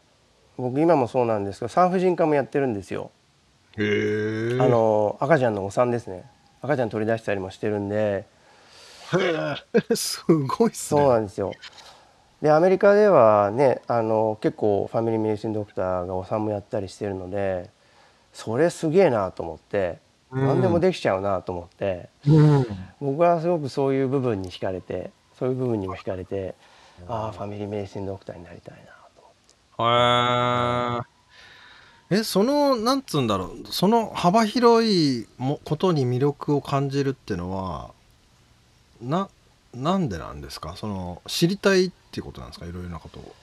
[0.60, 3.12] 僕今もそうなんですけど産婦人科もやってるんですよ。
[3.78, 6.26] へあの赤ちゃんのお産ですね。
[6.62, 8.26] 赤ちゃん取り出したりもしてるんで。
[9.96, 11.02] すごいっすね。
[11.02, 11.54] そうなんですよ。
[12.42, 17.70] でアメリカではねあの結構ファミリーメディシンドクターがお産もやったりしてるので
[18.34, 20.00] それすげえなと思って、
[20.32, 22.66] うん、何でもできちゃうなと思って、うん、
[23.02, 26.54] 僕はすごくそういう部分に惹かれてそういう部分にも惹かれて、
[27.08, 28.99] ああファミリーメディシンドクターになりたいな。
[29.80, 31.00] へ
[32.12, 33.68] ええそのなんつうんだろう。
[33.70, 37.92] その幅広いもことに魅力を感じるっていうのは
[39.02, 39.30] な
[39.76, 40.76] なんでなんですか？
[40.76, 42.66] その知りたいっていうことなんですか？
[42.66, 43.36] いろいろなことを。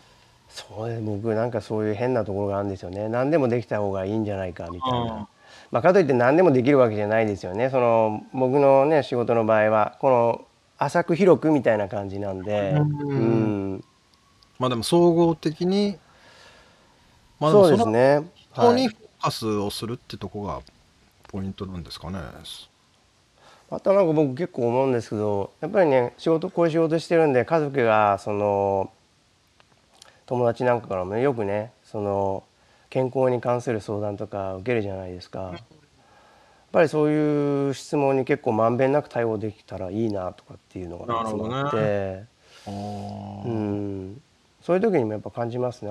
[0.48, 3.08] そうね僕なんかそういう変なところがあるんですよね。
[3.08, 5.28] 何でもできた方がいいんじゃないかみたいな。
[5.70, 7.70] まあ、かといって何でもできるわけじゃないですよね。
[7.70, 10.44] その僕のね仕事の場合はこの
[10.78, 13.14] 浅く広くみたいな感じなんで、うん、う
[13.76, 13.84] ん、
[14.58, 15.98] まあでも総合的に、
[17.38, 18.22] まあ、そうですね。
[18.54, 20.60] こにフォーカスをするってとこが
[21.28, 22.18] ポイントなんですかね。
[23.70, 28.92] またなんか僕結構思うんですけどやっぱりね仕事こういう仕事してるんで家族がその
[30.26, 32.44] 友達なんかからもよくねその
[32.90, 35.40] 健康に関する相談とか受けるじゃないですか。
[35.40, 42.26] やっぱりそういう質問に結構まんべんなく対応できたらいいなとかっていうのがいつもあって、ね、
[42.66, 44.20] うん、
[44.62, 45.90] そういう時にもやっぱ感じますね。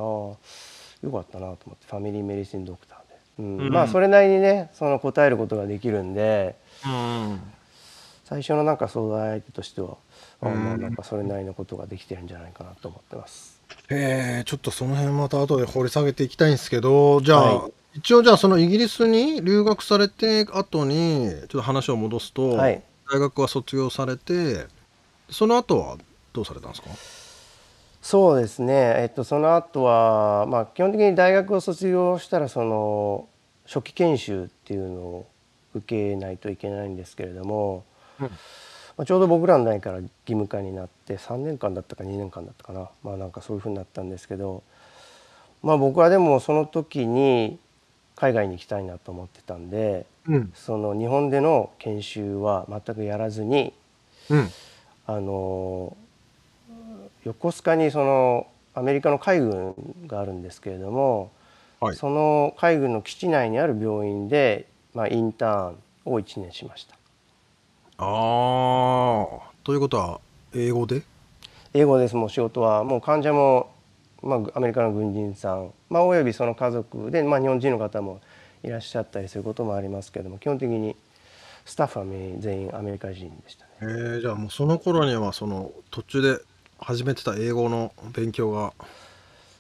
[1.04, 6.56] よかったなと思ってファミリーメディシンドクターで、うん、うん、まあそれなりにねその答えることができるんで、
[6.86, 7.40] うん、
[8.24, 9.98] 最初のなんか相談相手としては、
[10.42, 13.56] うん、あまあなんかそれなりのことができてるんじゃないかなと思ってます。
[13.90, 22.82] えー、ちょっとその辺また後で掘り下げていきたいんですけどじゃあ、はい、一応じゃあそのイギリスに留学されて後にちょっと話を戻すと、はい、
[23.12, 24.66] 大学は卒業されて
[25.30, 25.98] その後は
[26.34, 26.90] どうされたんですか？
[28.06, 33.28] そうですね、えっと、その後はまあ基本的に大学を卒業したらその
[33.66, 35.28] 初期研修っていうのを
[35.74, 37.84] 受けないといけないんですけれども、
[38.20, 38.32] うん、ま
[39.00, 42.92] あ、ちょうど僕らの代から義務化になって3年間だったか2年間だったかな。
[43.02, 44.62] まあなんかそういうふうになったんですけど
[45.64, 47.58] まあ僕はでもその時に
[48.16, 50.52] 海外に行きたいなと思ってたんで、うん。
[50.54, 53.74] その日本での研修は全くやらずに
[54.30, 54.50] うん。
[55.08, 55.98] あの
[57.26, 59.76] 横須賀にそのアメリカの海軍
[60.08, 61.32] があるんですけれども、
[61.80, 61.96] はい。
[61.96, 66.96] その海軍の基地内にある病院で、まあ、インターンを1年しました。
[67.98, 70.20] ああということは
[70.54, 71.04] 英語で？
[71.74, 72.16] 英語です。
[72.16, 73.72] もう仕事はもう患者も、
[74.22, 78.22] まあ、アメリカの軍人さん、まあ、およびその家族で、まあ、日本人の方も
[78.64, 80.96] いらっしゃったりすることもありますけれども基本的に
[81.66, 82.06] スタッフは
[82.40, 83.72] 全員アメリカ人でしたね。
[83.82, 86.40] えー、じゃあもうその頃にはその途中で
[86.80, 88.74] 始めてた英語の勉強が。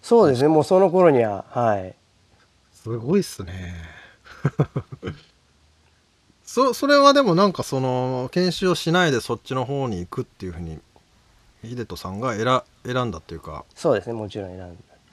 [0.01, 0.47] そうですね。
[0.47, 1.95] もうその頃にははい。
[2.73, 3.73] すごいっすね。
[6.45, 10.80] そそれはでもなんかその研修をしないでそっちの方に行くっていうふうに
[11.63, 14.13] 秀人さんが選選んだっていうか、そうですね。
[14.13, 14.65] もちろん選んだ。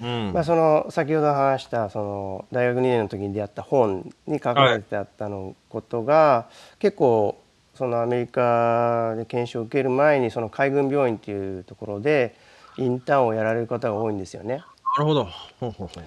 [0.03, 0.33] うん。
[0.33, 7.39] まあ、その先ほど話したその大学2年の時に出会った本に書かれてあったのことが結構
[7.75, 12.35] そのアメリカで研修を受ける前にその海軍病院っていうところで
[12.77, 14.57] インターンをやられる方が多いんですよね。
[14.57, 14.65] な
[14.99, 15.25] るほど。
[15.25, 16.05] ほうほうほう。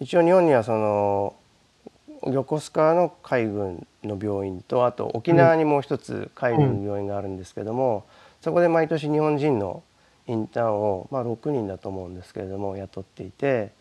[0.00, 1.34] 一応日本にはその
[2.24, 8.04] 横須賀の海軍の病院とあと沖縄にもう一つ海軍の病院があるんですけども、
[8.40, 9.82] そこで毎年日本人の
[10.26, 13.72] インターンを、まあ、6人だと思うんですけれども雇っていて、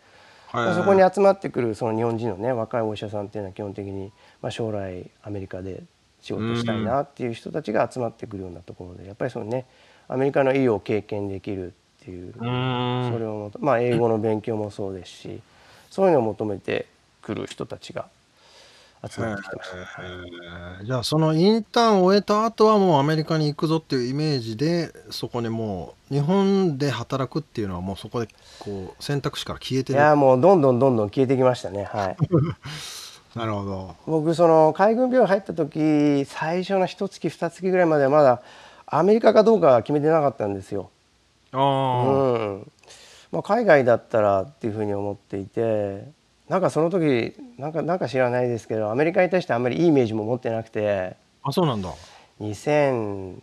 [0.54, 5.84] まあそこに集まってくるその日本人のね若いお医者さんっていうのは基本的に、まあ、将来アメリカで
[6.22, 9.66] 仕事したいなっていう人たちが集まってくるようなところでやっぱりそのね
[10.08, 15.42] アメリカの医療を経験できるっていうそれをまあ英語の勉強もそうですし
[15.90, 16.88] そういうのを求めて
[17.22, 18.08] くる人たちが
[19.10, 19.70] 集まってきてまし
[20.80, 28.28] たじゃあそのインターンを終えた後はもうアメリカに行くぞっていうイメージでそこにもう日本で働くっていうのはもうそこで
[28.60, 31.86] こう選択肢から消えてるいやもうどんどんどんどん消えてきましたね。
[31.86, 32.18] はい。
[33.36, 33.96] なるほど。
[34.06, 38.42] 僕その海軍病院入った時最初の一月二月ぐらいまではまだ
[38.86, 40.90] アメリカかどうかは決めてなかったんですよ。
[41.54, 42.72] ああ、うん。
[43.32, 46.04] まあ、海外だったらっていうふうに思っていて
[46.50, 51.16] なんかその時なんかなんか知らないですけどアメリカに対してあんまりいいイメージも持ってなくて。
[51.44, 51.90] あそうなんだ。
[52.42, 53.40] 2000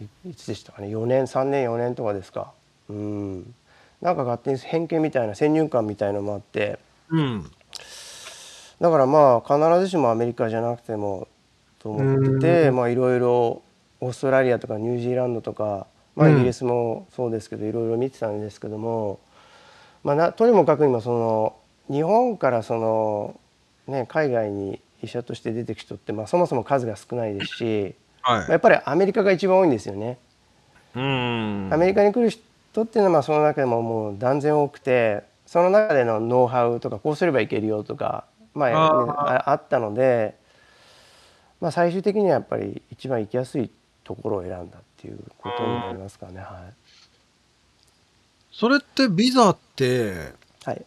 [0.00, 2.52] いいつでしたかね？4年3年4年とかですか。
[2.88, 3.54] うん。
[4.00, 6.78] なんか勝手に偏見みたいな先入観みたいのもあって。
[7.10, 7.50] うん
[8.80, 11.28] だからまあ必ずしもアメリカじゃなくても
[11.80, 13.62] と思っててまあいろいろ
[14.00, 19.20] オーストラリアとかニュージーランドとかまあうんイギリスもそうですけどいろいろ見てたんですけども
[20.02, 21.56] まあなとにもかくにもその
[21.90, 23.40] 日本からその
[23.86, 30.18] ね海外に医者として出てく人ってまあそもそも数が少ないですしはい、まあやっぱりアメリカが一番多いんですよね。
[30.96, 31.68] うん。
[31.72, 40.36] アメリカに来る人っていうのはまあその中でももう断然多くてその中でのノウハウとかこうすればいけるよとか、まあねあったので、
[41.60, 43.70] まあ、最終的にはやっぱり一番行きやすい
[44.04, 46.40] ところを選んだっていうことになりますかね。
[46.40, 46.70] は
[48.52, 50.12] それってビザって
[50.66, 50.84] い、はい、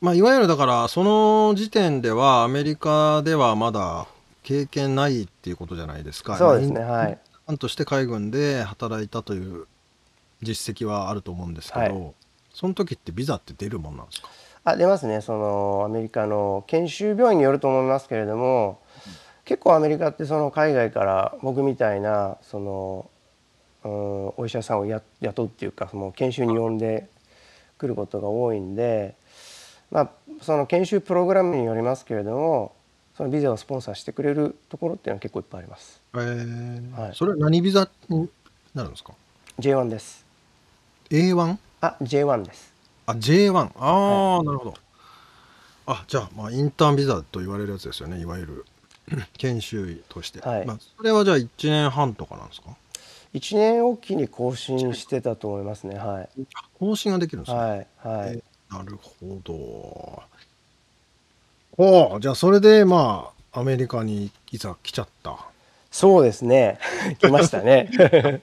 [0.00, 4.06] まあいわゆるだからその時点ではアメリカではまだ
[4.42, 6.36] 経験ないっていうことじゃないですか。
[6.36, 9.66] そうですねまあはいインとして海軍で働いたという
[10.42, 12.14] 実績はあると思うんですけど、はい。
[12.52, 14.28] その時ってビザって出るもんなんですか？
[14.66, 18.80] あ出ますねそのアメリカの研修病院によると思いますけれども、
[19.44, 23.10] 結構アメリカってその海外から僕みたいなその、
[23.84, 27.08] うん、お医者さんをや雇うっていうかその研修に呼んで
[27.78, 29.14] くることが多いんで、
[29.92, 30.10] まあ、
[30.42, 32.74] その研修プログラムによりますけれども
[33.16, 36.02] そのビザをスポンサーしてくれるところっていうのは結構いっぱいあります。
[36.14, 38.28] えーはいそれは何ビザに
[38.74, 39.12] なるんですか
[39.60, 40.26] ？J1 です。
[41.10, 41.56] A1?
[41.82, 42.75] あ J1 です。
[43.06, 44.74] あ J1 ああ、なるほど
[45.86, 48.64] あじゃあまあインターンビザと言われるやつですよねいわゆる
[49.38, 52.70] 研修医として、はいまあ、それはじゃあ1年半とかなんですか
[53.34, 55.96] ？1年おきに更新してたと思いますね。
[55.98, 56.28] はい。
[56.78, 57.68] 更新ができるんですね、はい。
[58.08, 58.36] はい。
[58.36, 60.22] えなるほど。
[61.78, 65.38] おうじゃあそれでまあアメリカにいざ来ちゃった。
[65.90, 66.78] そうですね。
[67.20, 67.90] 来ましたね。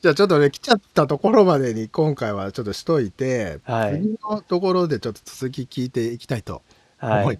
[0.00, 4.00] じゃあちょっとね来ちゃったところまでに今回はちょっとしといて、はい。
[4.00, 6.62] 次のところでちょっと続き聞いていきたいと
[7.00, 7.38] 思い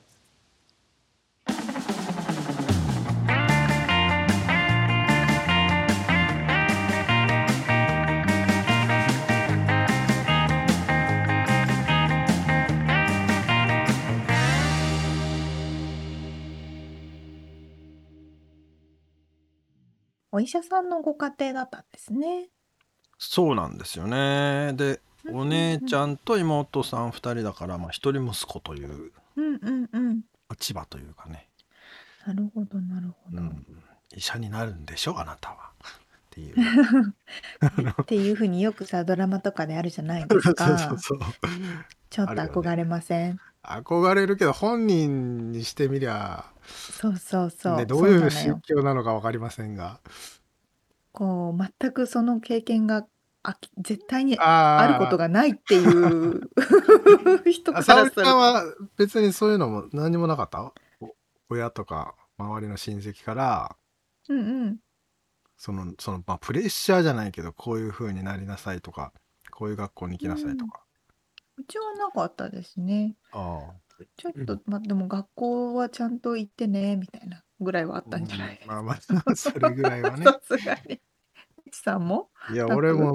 [20.38, 22.50] おお医者さんのご家庭だったんですね。
[23.18, 24.72] そうなんですよね。
[24.74, 25.96] で、お姉ちん。
[25.96, 30.22] ゃんと妹さん2人だから、まあ、一人息子といううんうんうん。
[30.50, 31.48] 立場というかね、
[32.26, 33.38] なるほどなるほど。
[33.38, 33.66] うん、
[34.14, 36.56] 医者になるんでしょあなたはっていう。
[38.02, 40.98] っていうふうによくさ、ドラマとかであるじゃないです そうそうか。
[40.98, 41.18] そう。
[42.10, 42.62] ちょっとあるよね。
[42.62, 43.40] 憧れません？
[43.64, 46.44] 憧れるけど本人にしてみりゃ
[46.90, 48.62] そうそうそね、う、どういう心。
[48.62, 50.00] 境なのか分かりませんが。
[51.14, 53.06] こう、全くその経験が、
[53.42, 54.42] あき絶対に
[54.74, 56.42] あることあがないっていう
[57.50, 58.22] 人あ、あ、からすると。
[58.22, 58.64] ちゃんは
[58.96, 60.72] 別にそういうのも何にもなかった？
[61.00, 61.14] お
[61.50, 63.78] 親とか周りの親戚から
[64.28, 64.80] うんうん。
[65.58, 69.12] そのその、ま、プレッシャーじゃないけど、こういう風になりなさいとか、
[69.50, 70.70] こういう学校に行きなさいとうん。
[70.72, 70.84] か。
[71.58, 73.16] うちはなかったですね。
[73.30, 73.38] あ
[73.76, 73.80] あ。
[74.18, 74.58] ちょっうん。
[74.58, 78.66] と、ま、でも学校はちゃんと行ってねみたいなぐらいはあっうたんじゃないん、ですか。
[78.66, 78.98] まあまあ、
[79.34, 80.34] それぐらいはね。
[80.40, 81.00] さすがに。
[81.72, 82.30] ちさんも？
[82.50, 82.82] いや、なく？
[82.82, 83.14] 俺も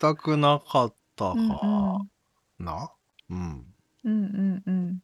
[0.00, 2.12] 全くなかったうんうかん。
[2.58, 2.94] な？
[3.30, 3.74] うん。
[4.04, 5.00] うんうんうん。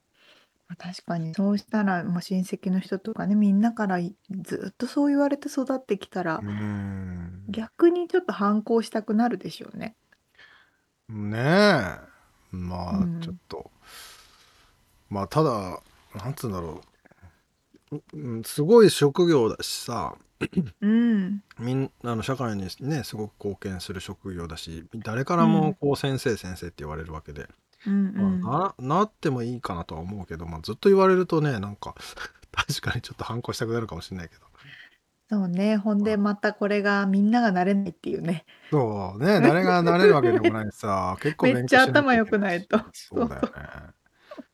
[0.68, 7.48] ま、確かにそうしたら、ま、親戚の人とかね、みんなから、いずっとそう言われて育ってきたらうーん。
[7.48, 9.96] 逆にちょっと反抗したくなるでしょうね。
[11.08, 12.17] ねえ。
[12.92, 13.40] うまあ、ちょっん。
[13.48, 13.70] と
[15.10, 15.80] まあ、ただ、
[16.14, 16.80] なんつうんだろ
[17.92, 17.96] う。
[17.96, 20.16] ううん、すごい職業だしさ。
[20.80, 21.42] うん。
[21.58, 25.44] みんあの、社会にね、すごく貢献する職業だし、誰かうん。
[25.44, 27.48] らもこう先生先生って言われるわけで、
[27.86, 28.54] うんうまん。
[28.78, 31.94] あ、ななってもいいかなとは思うけど、ま、ずっと言われるとね、なんか
[32.52, 34.42] 確かにちょっと反抗したくなるかもしんないけど。
[35.30, 38.46] そうね、ほんでまたこれがみんながなれないっていうね。
[38.70, 42.26] そうね、誰がなれるわけでもないしさ、 結構めっ勉強しなきちゃ頭良。
[42.26, 42.78] くないと。
[42.78, 43.48] そうそうだよね。
[43.52, 44.44] そう。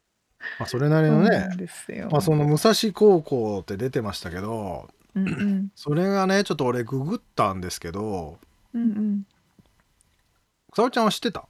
[0.59, 2.39] ま、それなりのね、そうなんですま、そよ。
[2.39, 5.69] の武蔵高校って出てましたけど、うんうん。
[5.77, 8.39] それがね、ちょっと俺ググったんですけど
[8.73, 9.27] うんうん。
[10.75, 11.47] 沙織ちゃんは知ってた？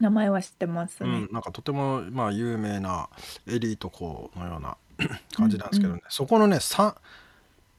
[0.00, 1.08] 名前は知ってますね。
[1.08, 3.08] うん、なんかとても、まあ、有名な
[3.46, 4.76] エリート校のような。
[5.36, 6.96] 感じなんすけどね、そこのね、さ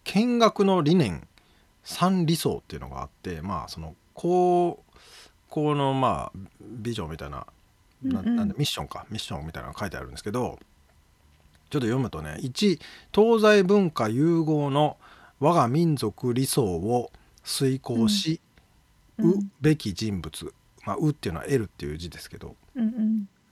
[0.08, 1.28] 見学の理念、
[1.84, 4.84] 3理想っていうのがあって、まあ、その高
[5.50, 7.46] 校の、まあ、ビジョンみたいな、
[8.04, 8.50] うんななんだ、うん。
[8.52, 10.60] ミッションか、ミッションみたいなのが書いてあるんですけど、
[11.70, 12.80] ちょっと読むとね、1、
[13.14, 14.98] 東西文化融合の
[15.40, 17.12] 我が民族理想を
[17.44, 17.80] 遂うん。
[17.80, 18.40] 行し
[19.18, 19.52] ううん。
[19.60, 20.54] べき人物。
[20.86, 22.56] ま、うっていうのは得るっていう字ですけど。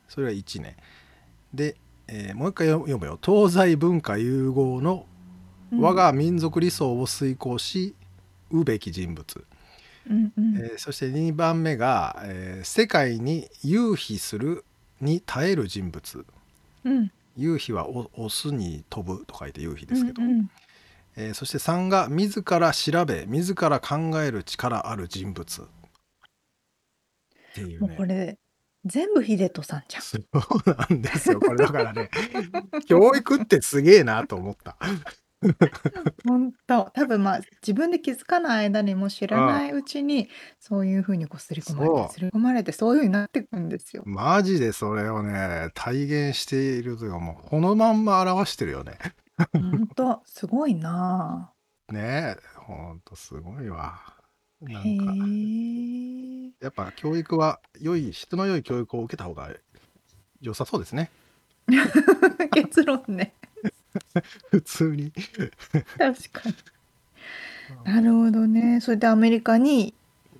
[0.07, 0.77] それが1ね。
[1.53, 1.75] で、
[2.07, 3.19] ええ、もう一回よ読むよ。
[3.21, 5.05] 東西文化融合の我
[5.71, 5.95] うん。
[5.95, 7.95] が民族理想を遂行し
[8.51, 9.45] うべき人物。
[10.09, 10.57] うんうん。
[10.57, 14.63] ええ、そして2番目が、ええ、世界に夕日する
[15.01, 16.25] に耐える人物。
[16.83, 17.11] うん。
[17.37, 20.21] 夕日はおオスに飛ぶと書いて夕日でうすけど。
[20.21, 20.49] んうん。
[21.17, 25.61] ええ、そして3が自ら調べ、自ら考える力ある人物。
[25.63, 25.65] っ
[27.53, 28.07] ていうもうこね。
[28.07, 28.37] れ、
[28.85, 30.03] 全部秀人さんじゃん。
[30.03, 30.23] そう
[30.89, 31.39] なんですよ。
[31.39, 32.09] これだからね、
[32.87, 34.77] 教育ってすげえなと思った。
[36.27, 39.37] ほんと、多分、ま、自分で気づかない間にも知うん。
[39.37, 40.29] らないうちに、
[40.59, 44.07] そういう風にこう刷り込まれてそり込まれて、そういう風になってくんですよ。
[44.07, 48.97] マジでそれをね、体現しているというか、もうこのまんま表してるよね。
[49.53, 51.53] ほんと、すごいな。
[51.91, 53.99] ね、ほんとすごいわ。
[54.61, 56.51] なへんかえ。
[56.61, 59.49] やっぱ教育は良い質の良い教育を受けた方が
[60.41, 61.11] 良さそうですね。
[62.53, 63.33] 結論ね。
[64.51, 65.11] 普通に。
[65.97, 66.55] 確かに。
[67.69, 67.83] うん。
[67.83, 68.79] なるほどね。
[68.81, 69.93] それでアメリカに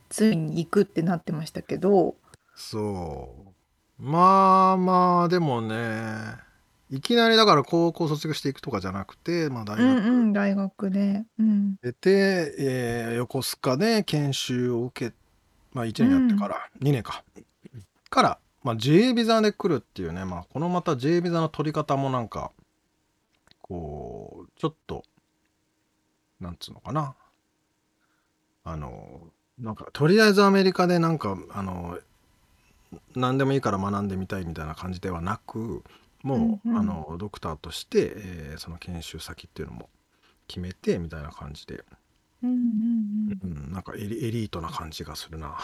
[0.09, 2.15] ついに行くってなってましたけど
[2.55, 3.53] そ
[3.99, 4.03] う。
[4.03, 6.35] まあまあ、でもね、
[6.89, 11.25] いきなりだから高校卒業していくとかじゃなくて、ま、大学うんうん、大学で。
[11.39, 11.75] うん。
[11.81, 15.15] 出て、ええ、横須賀で研修を受け
[15.73, 16.49] ま、1う年やってかん。
[16.49, 17.23] ら2年か。
[18.09, 22.51] から、ま、J ビザで来るっていうね、ま、このまた J ビザの取り方もなんか
[23.67, 25.03] こう、ちょっと
[26.39, 27.15] なんつうのかな。
[28.63, 31.99] あの、なんかとりあえずアメリカでなんかあの、
[33.15, 35.83] なんでもいいから学んでみたいみたいな感じではなく、うん
[36.23, 36.85] もうあうん。
[36.85, 39.89] のドクターとして、ええ、その研修先っていうのも
[40.47, 41.83] 決めてみたいな感じで。
[42.43, 42.57] うんうん
[43.43, 43.65] うん。
[43.65, 45.57] うん、なんかエリエリートな感じがするな。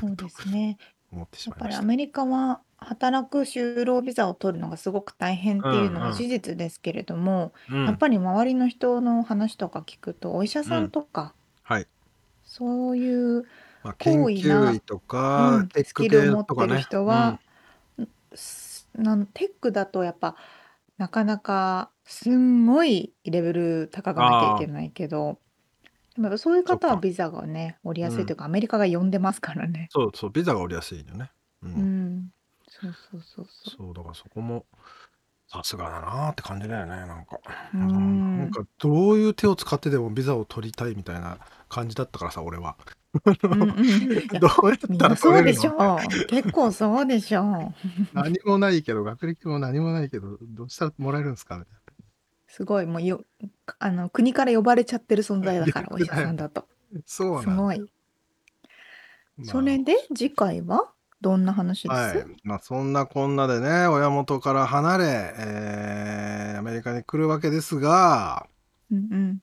[0.00, 0.76] そうですね。
[1.12, 1.62] 思ってしやっまいました。
[1.62, 6.22] ぱりアメリカは働く就労ビザを取るのがすごく大変っうんていうのはうん。
[6.22, 7.86] 事実ですけれども、うん。
[7.86, 10.90] やっぱり周りの人の話とか聞くと、お医者さんうん。
[10.90, 11.88] とかはい。
[12.44, 13.44] そういう
[13.82, 15.00] ま、研高位な究医と
[15.36, 16.88] うか、ん、スキルを持ってるとかね。
[16.88, 16.96] うん。
[16.96, 17.42] 人は、
[18.02, 20.36] ん、すなんテックだとやっぱ
[20.98, 24.64] なかなかすんごいレベル高がなきゃいああ。
[24.64, 25.41] けないけど、
[26.16, 26.84] でもそういうそっか。
[26.84, 28.34] 方はビザがね、降りうやすいといん。
[28.34, 29.90] うか、アメリカが呼んでますからね。
[29.90, 31.32] そうそう、ビザが降りやすいよね。
[31.62, 31.68] う。
[31.76, 32.30] うんん。
[32.68, 33.78] そうそうそうそう。
[33.78, 34.66] そう、だからそこも
[35.48, 37.40] さすがだなって感じだよね、なんか。
[37.72, 38.62] ううん、なんん。
[38.64, 41.38] かどういう手を使ってでもビザを取りたいみたいな
[41.68, 42.78] 感じだったからさ、俺は。
[43.50, 44.02] うんうん。
[44.12, 45.52] いや、どうやったらみんなそう取れるの？
[45.52, 46.24] でしょう。
[46.26, 47.74] 結構そうでしょう。
[48.12, 51.58] 何もないけど、学歴も何もないけど、どうしたらもらえるんですか？
[51.58, 51.81] みたい
[52.52, 53.24] すごい、もうよ、
[53.78, 55.72] あの、国から呼ばれちゃってる存在だな。
[55.72, 56.14] から、お医者。
[56.14, 56.68] さんだと。
[57.06, 57.50] そうなんだ。
[57.52, 57.92] すごい。
[59.42, 60.92] そまあ、れで次回は
[61.22, 62.24] どんな話ではすい。
[62.44, 65.04] まあ、そんなこんなでね、親元から離れ、
[65.38, 68.46] えーアメリカに来るわけですが、
[68.90, 69.42] うんうん。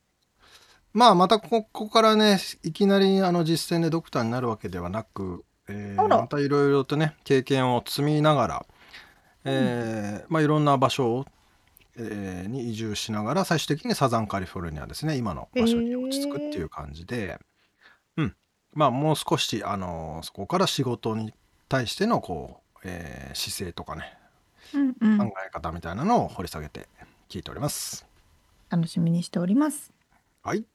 [0.93, 6.17] まあ、またここからね、いきなりあの実践でドクターになるわけではなく、えーあら。
[6.17, 8.65] またいろいろとね、経験を積みながら、
[9.43, 9.53] うん。
[9.53, 11.25] えーまあ、いろんな場所を、
[11.99, 16.63] えーに移住しながら、最終的にサザンカリフォルニアですね、今のへ場所に落ち着くっていえ。
[16.63, 17.39] う感じで、
[18.17, 18.35] うん。
[18.73, 21.33] まあ、もう少し、あのそこから仕事に
[21.69, 24.17] 対しての、こう、えー姿勢とかね、
[24.73, 25.27] うんう考ん。
[25.45, 26.87] え方みたいなのを掘り下げて
[27.29, 28.05] 聞いております。
[28.69, 29.93] 楽しみにしております。
[30.43, 30.65] はい。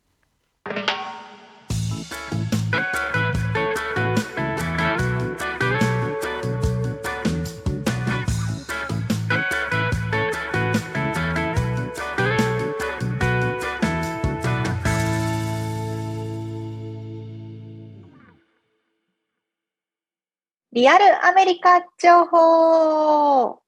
[20.74, 23.60] リアルアメリカ情報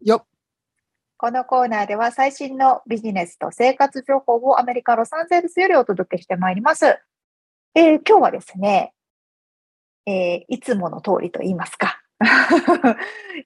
[0.00, 0.24] よっ。
[1.16, 6.86] このコーナーでは最新のビジネスと生活情報をアメリカ・ロサンゼルスよりお届けしてまいります。
[7.76, 8.92] えー今日はですね、
[10.06, 12.00] えーいつもの通りと言いますか、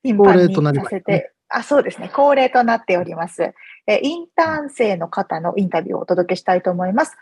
[0.03, 1.01] 頻 恒例となりましたね。
[1.03, 3.53] させて、あ、そうですね、恒例となっております。
[3.87, 7.19] えーインターン生の方のインタビューをお届けしたいと思います。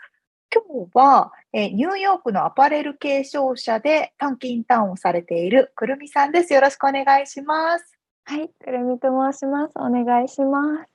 [0.53, 6.53] 今日は、えーニューヨークのアパレル系商社で短期インターンをされているくるみさんです。
[6.53, 7.97] よろしくお願いします。
[8.25, 9.73] はい、くるみと申します。
[9.77, 10.89] お願いします。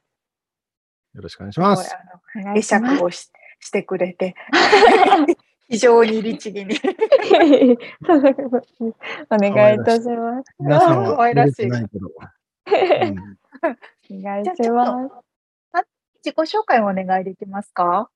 [1.15, 1.97] よろしくお願いしすごい、ます。
[2.35, 2.95] 会いします。
[2.95, 4.37] 釈をし、してくれて、
[5.69, 6.77] 非常に律儀に。
[9.29, 10.03] お可願いいたしい。
[10.05, 10.55] します。
[10.61, 11.67] 皆さん可愛らしい。
[11.67, 11.81] うん。
[14.21, 15.15] お願いじゃあ、しちょっと、ます。
[15.73, 15.83] あ
[16.25, 18.09] 自己紹介をお願いできますか？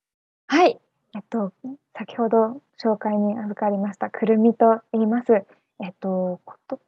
[0.46, 0.78] はい、
[1.14, 1.52] えっと、
[1.94, 5.32] 先ほど紹介に預かりましたくるみと言います。
[5.80, 6.80] えっと、こと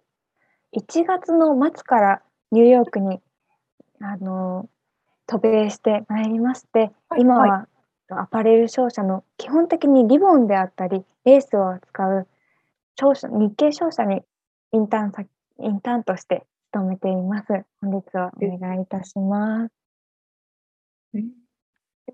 [0.77, 3.21] 1月の末からニューヨークに
[4.01, 4.69] あの
[5.27, 7.21] 渡米してまいりまして、はい、はい。
[7.21, 7.69] 今は
[8.11, 12.29] アパレル商社の基本的にリボンであったりレースを扱う
[12.99, 14.23] 商社日系商社に
[14.73, 15.29] インターン先
[15.61, 17.47] インターンとして勤めています。
[17.81, 19.85] 本日はおえ、願いいたします。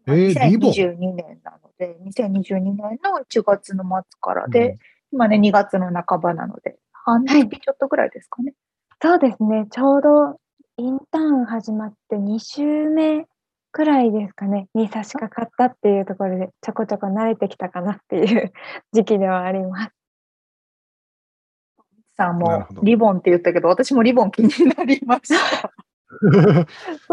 [0.07, 0.73] うんえー、リボン。
[0.73, 4.79] 2022年なので、2022年の1月の末からうで、ん。
[5.13, 8.55] 今ね、2月の半ばなので、半はい、月ちょっとぐらいですかね。
[9.03, 9.67] そうですね。
[9.71, 10.41] ちょうど
[10.77, 13.27] インターン始まって2週目
[13.73, 18.53] くらいですかね、に差し掛かったっていうところで、ちょこちょこ慣れてきたかなっていう
[18.93, 20.01] 時期ではあります。
[22.21, 22.67] さんも。
[22.83, 25.73] リボンって言ったけど、私もリボン気になりました。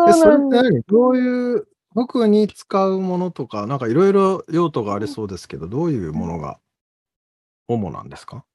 [0.10, 0.64] え、そうなんです。
[0.64, 0.82] 何？
[0.84, 1.68] どういう、
[2.06, 6.60] 服に使うものとか、なんかいろいろ用途がありそうですけど、どういうものが
[7.68, 8.46] 主なんですか？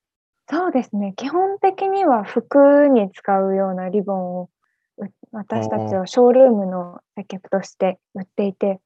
[0.48, 1.12] そうですね。
[1.16, 4.50] 基本的には服に使うようなリボンを
[4.98, 8.80] う私たちはショールームの接客として売っていて、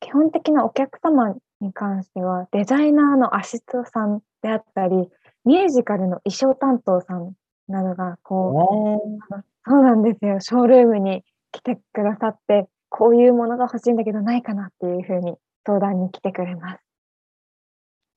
[0.00, 5.08] 基本的なお客様に関してはデザイナーのアシストさんであったり、
[5.46, 7.32] ミュージカルの衣装担当さん
[7.68, 9.00] などがこ
[9.30, 9.34] う、
[9.66, 10.40] そうなんですよ。
[10.40, 15.34] ショールームに来てくださって、こういうものが欲しいんだけどないかなっていうふうに
[15.66, 16.80] 相談に来てくれます。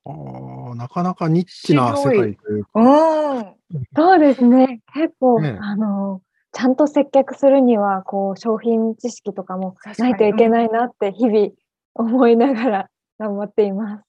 [0.05, 2.03] あー、なかなかニッチ面な世。
[2.15, 3.55] 界といううか、ん。
[3.95, 4.81] そうですね。
[4.93, 6.21] 結構、ねあの、
[6.51, 9.73] ちゃんと接客するには、こう、商品知識とかも。
[9.97, 10.51] ないといけうん。
[10.51, 11.49] ないなって日々
[11.95, 14.03] 思いながら頑張っています。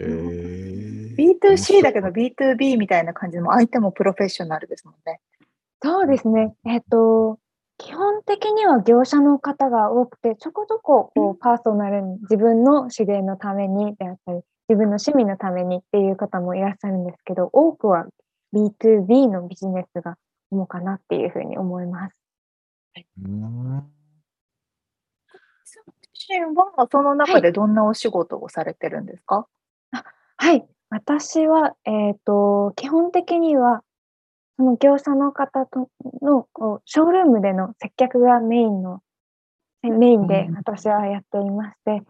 [0.00, 2.34] へえ、面 B2C だけど白い。
[2.34, 5.20] B2B みたいな感じでも相手もプロフェッショナルですもんね。
[5.82, 6.54] そうですね。
[6.64, 7.38] えっと、
[7.78, 18.06] 基本的には業者の方が多くて、ちょこちょこうんこうパーソナルに自分の手芸のためにであったり、自分の趣味のためにっていう方もいらっしゃるんですけど、多くは
[18.52, 20.16] B2B のビジネスが
[20.50, 22.14] 主かなっていうふうに思います。
[22.96, 23.92] うーん。
[26.14, 27.16] 自身はそのはい。
[27.16, 29.46] 中でどんなお仕事をされてるんですか？
[29.92, 30.04] あ、
[30.36, 30.66] はい。
[30.90, 33.82] 私は、えっと、基本的には、
[34.58, 35.88] その業者の方と
[36.20, 39.00] の、こう、ショールームでの接客がメインの、
[39.84, 42.02] メイうンでん私はやっていまして、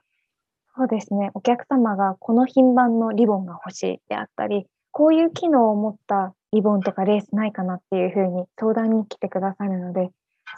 [0.74, 1.30] そうですね。
[1.34, 10.08] お客様がこの品番のリボンが欲しいであったり、こういう機能を持ったリボンとかレースないかなっていうふうに相談に来てくださるので、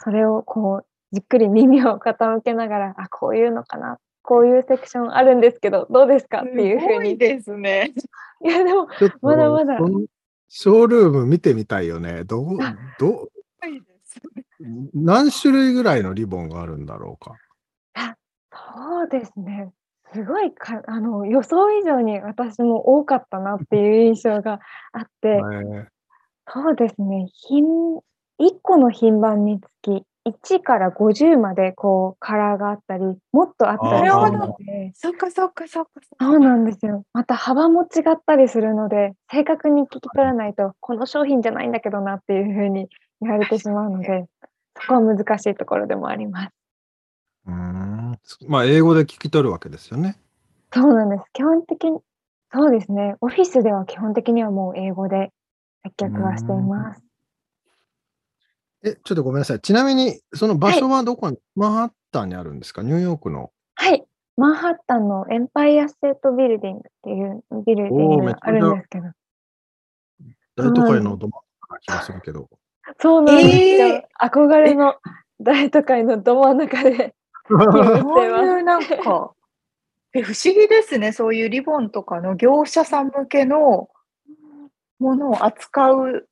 [0.03, 6.43] それをこうじっくり耳を傾けながら、あ、こういうのかな、こういうセクションあるんですけど、どうですか？
[6.43, 7.17] っていうふうに。
[7.17, 7.91] ですね。
[8.41, 8.87] いや、でも、
[9.21, 9.77] まだまだ。
[10.53, 12.25] ショールーム見てみたいよね。
[12.25, 12.57] どう、
[12.99, 13.31] どう、
[14.93, 17.35] 何種類ぐらいのリボンがあるんだろうか？
[18.51, 19.71] そうですね。
[20.13, 24.59] すごいかあの、予想以上に私も多かったなっていう印象が
[24.91, 25.39] あって、
[26.53, 27.63] そうですね、品
[28.37, 34.91] 1個の品番につき、1から50までこうカラーがあったり、もっとあったりするので。
[34.93, 35.91] そっかそっかそっか。
[36.19, 37.03] そうなんですよ。
[37.13, 42.87] また幅も違ったりするので、正確に聞き取らないと、この商品じゃないんだけどなっていう風に
[43.21, 44.27] 言われてしまうので、
[44.79, 46.53] そこは難しいところでもあります。
[47.47, 48.19] うん。
[48.47, 50.17] まあ、英語で聞き取るわけですよね。
[50.73, 51.23] そうなんです。
[51.33, 51.99] 基本的に
[52.53, 53.15] そうですね。
[53.21, 55.31] オフィスでは基本的にはもう英語で
[55.83, 57.01] 接客はしています。
[58.83, 59.59] え、ちょっとごめんなさい。
[59.59, 62.81] ちなみに、その場所はどこに、マンハッタンにあるんですか？
[62.81, 63.51] ニューヨークの。
[63.75, 64.05] はい。
[64.37, 69.05] マンハッタンのエンパイアステートビルディングっていうビルディングがあるんですけど。
[70.55, 72.49] 大都会のど真ん中な気がするけど。
[72.99, 73.87] そうなんですよ。
[73.87, 74.95] えー、憧れの
[75.39, 77.13] 大都会のど真ん中で
[77.47, 79.33] そういうなんか、
[80.13, 81.11] え、不思議ですね。
[81.11, 83.89] そういうリボンとかの業者さん向けの
[84.99, 86.27] ものを扱う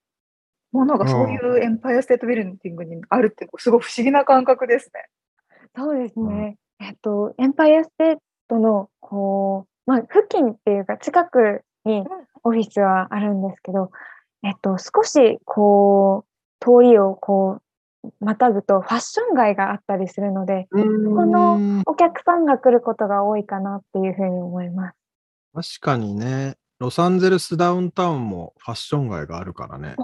[0.71, 5.05] ものがそういうエンパイアステートビルディングにあるってすごい不思議な感覚ですね。
[5.75, 6.57] そうですね。
[6.79, 8.17] えっと、エンパイアステー
[8.47, 12.03] トの、こう、まあ、付近っていうか、近くに
[12.43, 13.91] オフィスはあるんですけど、
[14.43, 17.59] えっと、少し、こう、通りをこ
[18.03, 24.93] う、またぐとファッション街があったりするので、このお客さんが来ることが多いかなっていうふうに思いま
[25.53, 25.79] す。
[25.81, 26.55] 確かにね。
[26.79, 29.95] ロサンゼルスダウンタウンもファッション街があるからね。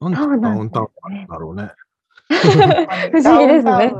[0.00, 1.72] なんでダウンタウンあるんだろうね。
[3.10, 3.92] 不思議ですね。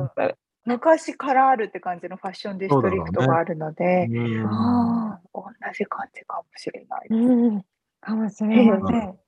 [0.64, 5.42] 昔からあるって感じのファッションディストリクトがあるので、ね、あ同
[5.74, 7.06] じ感じかもしれない。
[7.10, 7.64] うん、
[8.00, 9.18] かもしれません。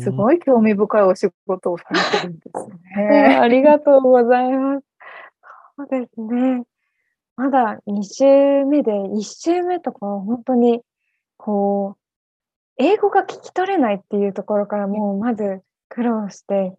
[0.00, 3.38] すごい興味深いお仕事をされてるんですね。
[3.40, 4.86] ありがとうございます。
[5.76, 6.62] そうですね。
[7.36, 10.82] まだ2週目で、1週目とかは本当に
[11.38, 11.98] こう、
[12.76, 16.76] 英語が聞き取れないっていうところからもうまず苦労して、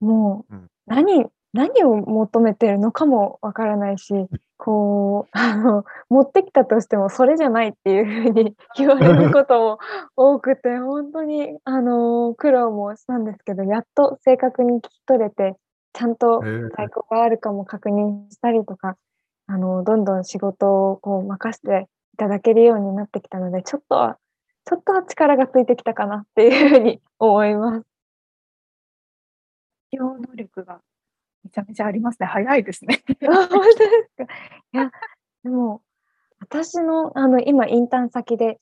[0.00, 0.54] もう
[0.86, 4.14] 何、何を求めてるのかもわからないし、
[4.56, 9.78] こう、あの、持ってきたとしてもそれじゃないっていうふうに 言われることも
[10.16, 15.56] 多くて、本当にあの、苦労もしたんですけど、やっと正確に聞き取れて、
[15.92, 16.40] ちゃんと
[16.76, 18.96] 在庫があるかも確認したりとか、
[19.48, 24.18] あの、どんどん仕事をこう任せてただけるようになってきたので、ちょっとは、
[24.64, 27.86] ちょっとは力がついてきたかなっていうふうに思います。
[29.90, 30.80] 適応能力が
[31.44, 32.26] めちゃめちゃありますね。
[32.26, 33.02] 早いですね。
[33.20, 34.24] 本当ですか。
[34.24, 34.90] いや、
[35.42, 35.82] でも、
[36.40, 38.58] 私の、あの、今、インターン先で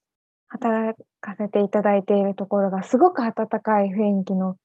[0.49, 4.57] 働かせていただいているところが、すごく温かい雰囲気の、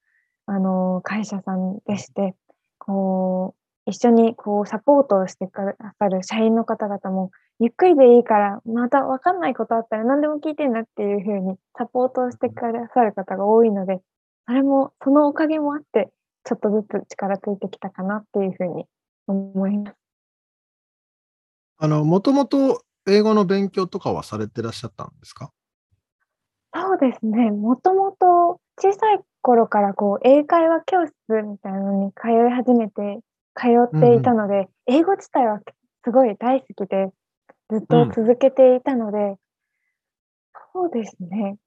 [0.45, 2.35] あの、会社さんでして、
[2.77, 7.31] こう、一緒にこうサポートをしてくださる社員の方々も、
[7.63, 14.01] ゆっくりでいいから、また分かんないことあったら何でも聞いてねっていう風にサポートをしてくださる方が多いので、
[14.45, 16.11] それも、そのおかげもあって、
[16.43, 18.85] ちょっとずつ力ついてきたかなっていう風に
[19.27, 19.95] 思います。
[21.77, 25.51] あの、もともと英語の勉強とかはされてらっしゃったんですか？
[26.75, 27.49] そうですね。
[27.51, 33.19] もともと小さい頃からこう英会話教室みたいなのに通い始めて
[33.55, 35.61] 通っていたので、うん、英語自体は
[36.03, 37.09] すごい大好きで、
[37.79, 39.37] ずっと続けていたので、うん、
[40.73, 41.57] そうですね。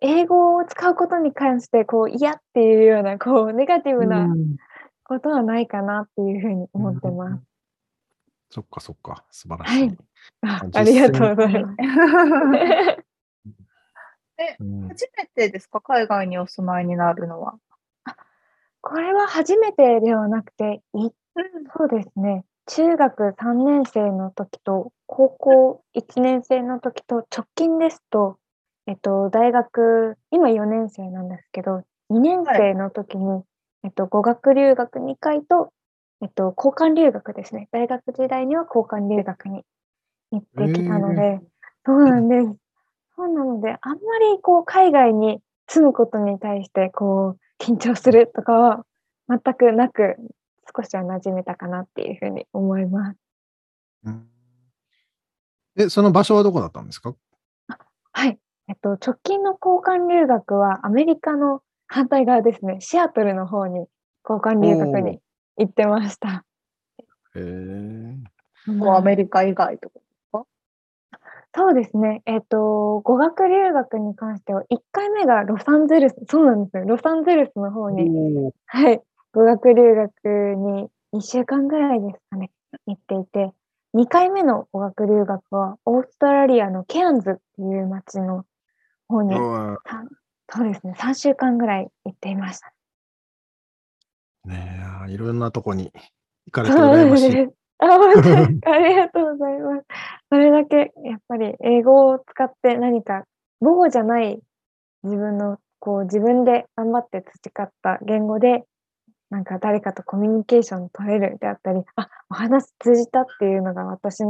[0.00, 4.28] 英語を使うことに関して、こう、嫌っていうような、こう、ネガティブな
[5.04, 7.30] ことはないかなっていうふうに思ってます。
[7.32, 7.46] うん、
[8.50, 9.80] そっかそっか、素晴らしい。
[9.82, 9.96] はい、
[10.42, 11.76] あありがとうございます。
[14.36, 14.56] え、
[14.88, 15.80] 初めてですか？
[15.80, 17.58] 海外にお住まいになるのは。
[18.80, 21.08] これは初めてではなくて、い
[21.76, 22.44] そうですね。
[22.66, 28.38] 中学3年生の時と、高校1年生の時と、直近ですと、
[28.86, 33.44] えっと、大学、今4年生なんですけど、2年生の時に、はい、
[33.84, 35.72] えっと、語学留学2回と、
[36.22, 37.68] えっと、交換留学ですね。
[37.70, 39.62] 大学時代には交換留学に
[40.32, 41.40] 行ってきたので、えー、
[41.84, 42.56] そうなんです。
[43.16, 48.86] そうなので、あんまりこう、海外に住むことに対して、こう、緊張するとかは
[49.28, 50.16] 全くなく、
[50.76, 53.18] 少しは馴染めたかなっていうふうに思います。
[54.04, 54.28] うん
[55.76, 57.14] え、その場所はどこだったんですか？
[58.12, 58.38] はい。
[58.68, 62.80] えっと、直近の交換留学はアメリカの反対側ですね。
[62.80, 63.86] シアトルの方に
[64.28, 65.20] 交換留学に
[65.56, 66.44] 行ってました。
[67.34, 68.70] へえ。
[68.70, 70.00] もうアメリカ以外とか。
[71.56, 72.22] そうですね。
[72.26, 76.84] えっと、語学留学に関しては、1回目がロサンゼルス、そうなんですよ。
[76.84, 79.00] ロサンゼルスの方に、はい、
[79.34, 82.52] 語学留学に2週間ぐらいですかね、
[82.86, 83.52] 行っていて、
[83.92, 88.46] 2回目の語学留学は、オーストラリアのケアンズっていう町の
[89.08, 92.72] 方に、そうですね、3週間ぐらい行っていました。
[94.46, 95.92] んねえ、いろんなとこに
[96.46, 97.30] 行かれてましい。
[97.32, 97.52] です。
[97.78, 97.86] あ。
[98.70, 99.86] ありがとうございます。
[100.30, 103.24] それだけ、やっぱり英語を使って何か
[103.60, 104.40] 母語じゃない
[105.02, 108.64] 自分の、こう自分で頑張って培った言語で、
[109.34, 114.22] なんか誰かとコミュニケーション取れるであったり、あ、お話通じたっていうのが私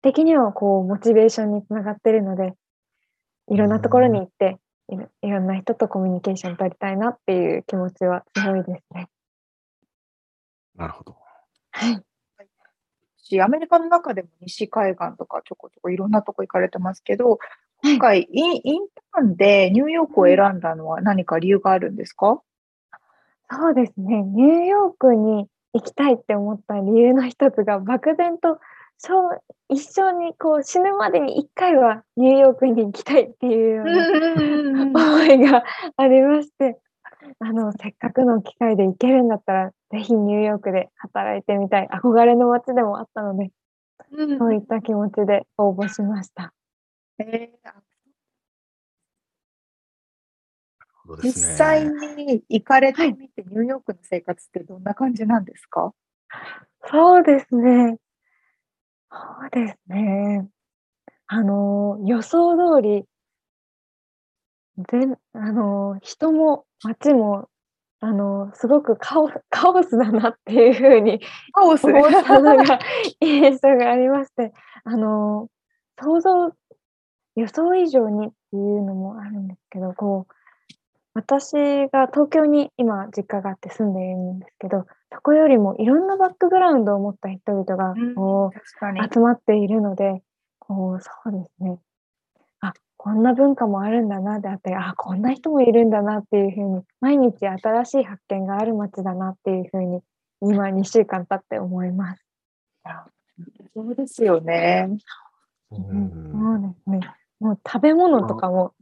[0.00, 2.54] 的にはこうモチベーションにつながってるので、
[3.50, 4.56] いろんなところに行って、
[5.20, 9.08] いろんな人とコミュニケーション取りたいなっていう気持ちは強いですね。
[10.74, 11.14] なるほど。
[11.72, 12.02] はい。
[13.18, 17.38] し、アメリカの中でも西海岸とかちょこちょこいろんなとこ行かれてますけど、
[17.82, 22.40] 今回イン、インターンでニューヨークを選んだのは何か理由があるんですか？
[23.50, 24.22] そうですね。
[24.22, 28.60] ニューヨークに行きたいって思った理由の一つが、漠然と
[28.98, 35.62] そう一生にこう死ぬまでに一回はニューヨークに行きたいっていうような思いが
[35.96, 36.78] ありまして、
[37.38, 43.50] あの、せっかくの機会で行けるんだったら、ぜひニューヨークで働いてみたい、憧れの街でもあったので、
[44.38, 46.52] そういった気持ちで応募しました。
[47.18, 47.87] えー
[51.16, 55.92] ね実際に行かれてみて、ニューヨークの生活ってどんな感じなんですか？
[56.86, 57.98] そうですね。
[59.10, 60.48] そうですね。
[61.26, 63.04] あの、予想通り、
[64.90, 67.48] 全、あの、人も街も、
[68.00, 71.20] あの、すごくカオス、カオスだなっていうふうに
[71.52, 72.78] カオス思ったのが
[73.20, 74.52] 印象がありまして、
[74.84, 75.48] あの、
[76.00, 76.52] 想像、
[77.34, 80.34] 予想以上にっていうのもあるんですけど、こう、
[81.18, 81.52] 私
[81.90, 90.22] が東京に今実家があって住んでいるんですけど、そこよりもいろんなバックグラウンドを持った人々がうんこ確かにう集まっているので、
[90.60, 91.80] こうそうですね。
[92.60, 100.00] あ、こんな文化もあるんだなであったり、あ、こんな人もいるんだなっていうふうに、毎日新しい発見がある街だなっていうふうに、
[100.40, 102.24] 今2週間経って思います。
[103.74, 104.88] そうですよね。
[105.72, 107.00] ううん、んそうですね。
[107.40, 108.72] もう食べ物とかも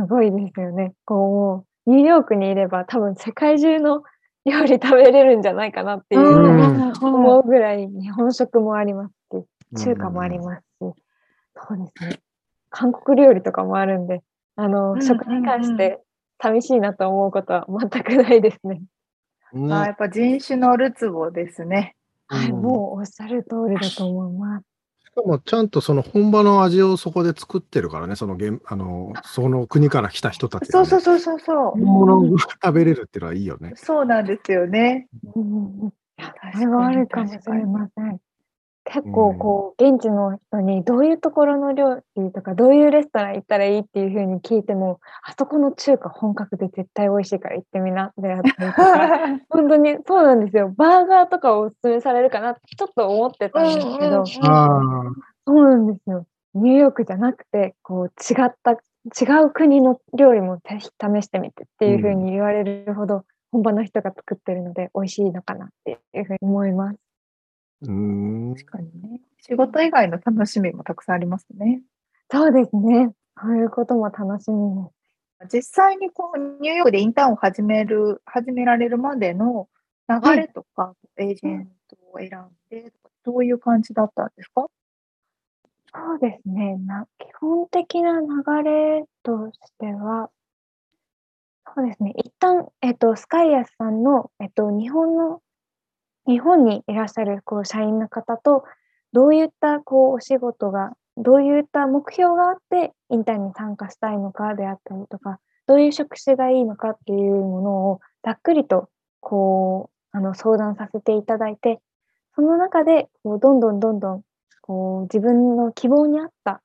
[0.00, 0.92] すごいですよね。
[1.04, 4.02] こう、ニューヨークにいれば多分世界中の
[4.44, 9.14] 料理食べれるんじゃないかなっていう思うぐらい日本食もあります
[9.78, 12.20] し、中華もありますし、そうですね。
[12.70, 14.22] 韓国料理とかもあるんで、
[14.56, 16.00] あの、うん食に関して
[16.40, 18.82] 寂しいなと思うことは全くないですね。
[19.52, 21.96] ねあやっぱ人種のるつぼですね。
[22.28, 24.69] はい、うんもうおっしゃる通りだと思います。
[25.20, 30.86] しかもちゃんとその本場の味をそこで作ってるからね、その現あのその国から来た人たちが、ね。
[30.86, 33.72] そうそうそうそうそ物が食べれるっていうのはいいよね。
[33.76, 35.08] そうなんですよね。
[35.34, 35.92] うん
[36.52, 38.20] それはあるかもしれません。
[38.92, 39.12] 結うん。
[39.12, 49.18] 構こう現地の人にどういうところの料理とかどういうレストラン行ったらいいっていうふうに聞いてもあそこの中華本格で絶対美味しいから行ってみなったりとか
[49.48, 50.72] 本当にそうなんですよ。
[50.76, 56.26] バーガーとかをおすすめされるかなってちょっと思ってたんですけど、そうなんですよ。
[56.54, 67.09] ニューヨークじゃなくてこう違った違う国の料理もぜひ試してみてっていうふうに言われるほど本場の人が作ってるので美味しいのかなっていうふうに思います。
[67.82, 68.54] うーん。
[68.54, 69.20] 確かにね。
[69.40, 71.82] 仕事以外の楽しみもたくさんありますね。
[72.30, 73.12] そうですね。
[73.40, 74.90] そういうことも楽しみで
[75.50, 75.56] す。
[75.56, 79.68] 実際にこうニューヨークでインターンを始める、始められるまでの
[80.08, 82.92] 流れとか、エージェントを選んで
[83.24, 84.66] どういう感じだったんですか？
[85.94, 86.76] そうですね。
[86.78, 88.26] な基本的な流
[88.62, 90.30] れとしては、
[91.74, 92.12] そうですね。
[92.16, 95.42] 一旦、えっと、スカイアスさんの、えっと、日本の、
[96.30, 98.62] 日本にいらっしゃる、こう、社員の方と、
[99.12, 111.80] どういった、こう、お仕事が、どういった目標があって、インターンに参加したいのかであったりとか、どういう職種がいいのかっていうものを、ざっくりと、こう、あの、相談させていただいて、
[112.36, 114.22] その中で、こう、どんどんどんどん、
[114.62, 116.62] こう、自分の希望に合った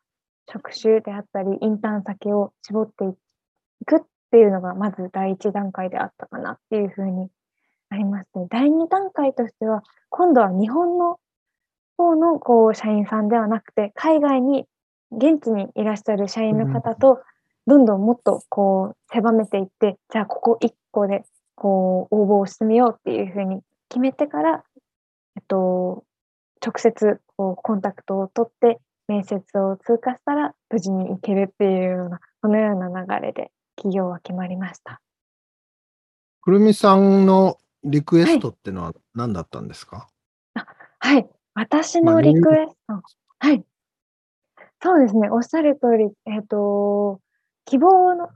[0.47, 3.15] 職種であったり、インターン先を絞ってい
[3.85, 3.99] くっ
[4.29, 7.31] ていうのが、まず第一段階であったかなっていうふうに
[7.95, 11.17] ありまして、第二段階としては、今度は日本の
[11.97, 14.65] 方のこう社員さんではなくて、海外に
[15.11, 17.21] 現地にいらっしゃる社員の方と、
[17.67, 21.23] どんどんもっとこう狭めていって、じゃあここ1個で
[21.55, 24.63] こう応募をしてみようっていうふうに決めてから、
[25.37, 26.03] えっと、
[26.63, 35.01] 直接こうコンタクトを取って面接を通過したら無事に行けるっていうような、このような流れで企業は決まりました。
[36.41, 40.07] くるみさんのリクエストってのは何だったんですか、
[40.99, 41.27] はい。
[41.53, 43.01] 私まあのリクエスト。
[43.39, 43.63] はい。
[44.81, 45.29] そうですね。
[45.29, 47.21] おっしゃる通り、えっ、と、
[47.65, 48.29] 希望の、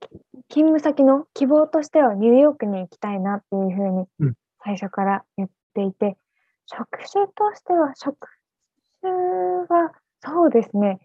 [0.00, 0.08] き
[0.48, 4.34] 勤務先の希望としてはニューヨークに行きたいなっていうふうにうん
[4.64, 6.16] 最初から言っていて、
[6.66, 8.28] 職種としては、職
[9.00, 9.92] 種は、
[10.24, 10.98] そうですね。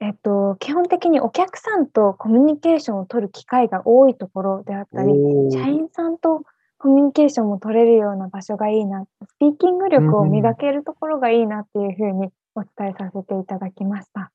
[0.00, 5.12] えっと、基本的にお客さんとコミュニケーションを取る機会が多いところであったり、
[5.52, 6.44] 社員さんと
[6.82, 14.32] コミュニケーションも取れるような場所がいいな、スピーキング力を磨けるところがいいなっていうふうにお伝えさせていただきました。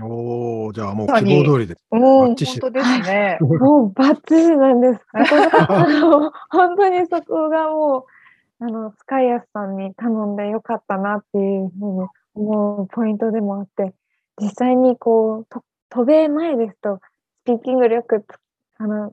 [0.00, 1.84] おーじゃあもう希望通りです。
[1.90, 3.38] おお、バッチシ本当ですね。
[3.40, 5.00] もうバッチリなんです。
[5.00, 8.06] そこがあの本当にそこがも
[8.60, 13.94] うあのスカイアスさんに頼んでよかったなっていうふうに思うポイントでもあって、
[14.40, 17.00] 実際にこうと渡米前ですと
[17.42, 18.24] スピーキング力つ
[18.78, 19.12] あの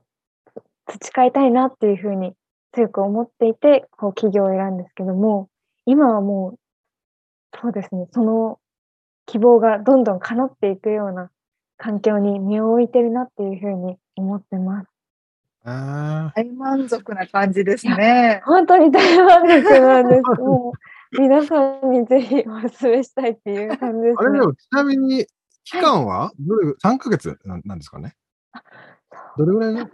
[0.85, 2.33] 培いたいなっていうふうに
[2.73, 5.49] 強く思っていてこう企業を選んですけども、
[5.85, 6.59] 今はもう
[7.61, 8.59] そうですね、その
[9.25, 11.29] 希望がどんどん叶っていくような
[11.77, 14.87] 環境に身を置いてるなっていうふうに思ってます。
[15.63, 18.41] あ大満足な感じですね。
[18.45, 20.21] 本当に大満足なんです。
[20.41, 20.73] も
[21.13, 24.45] う皆さんにぜひお勧めしたいっていう感じですねあれで。
[24.47, 25.25] もちなみに
[25.65, 26.31] 期間は？
[26.39, 28.15] どれ3ヶ月なんなんですかね？
[29.37, 29.89] どれぐらいの？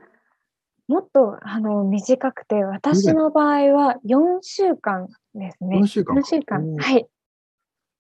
[0.87, 5.79] もっとあの短くて、私の場合は4週間ですね。
[5.79, 7.07] 4週間4週間はい。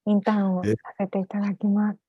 [0.05, 1.99] インターンをえさせていただきます。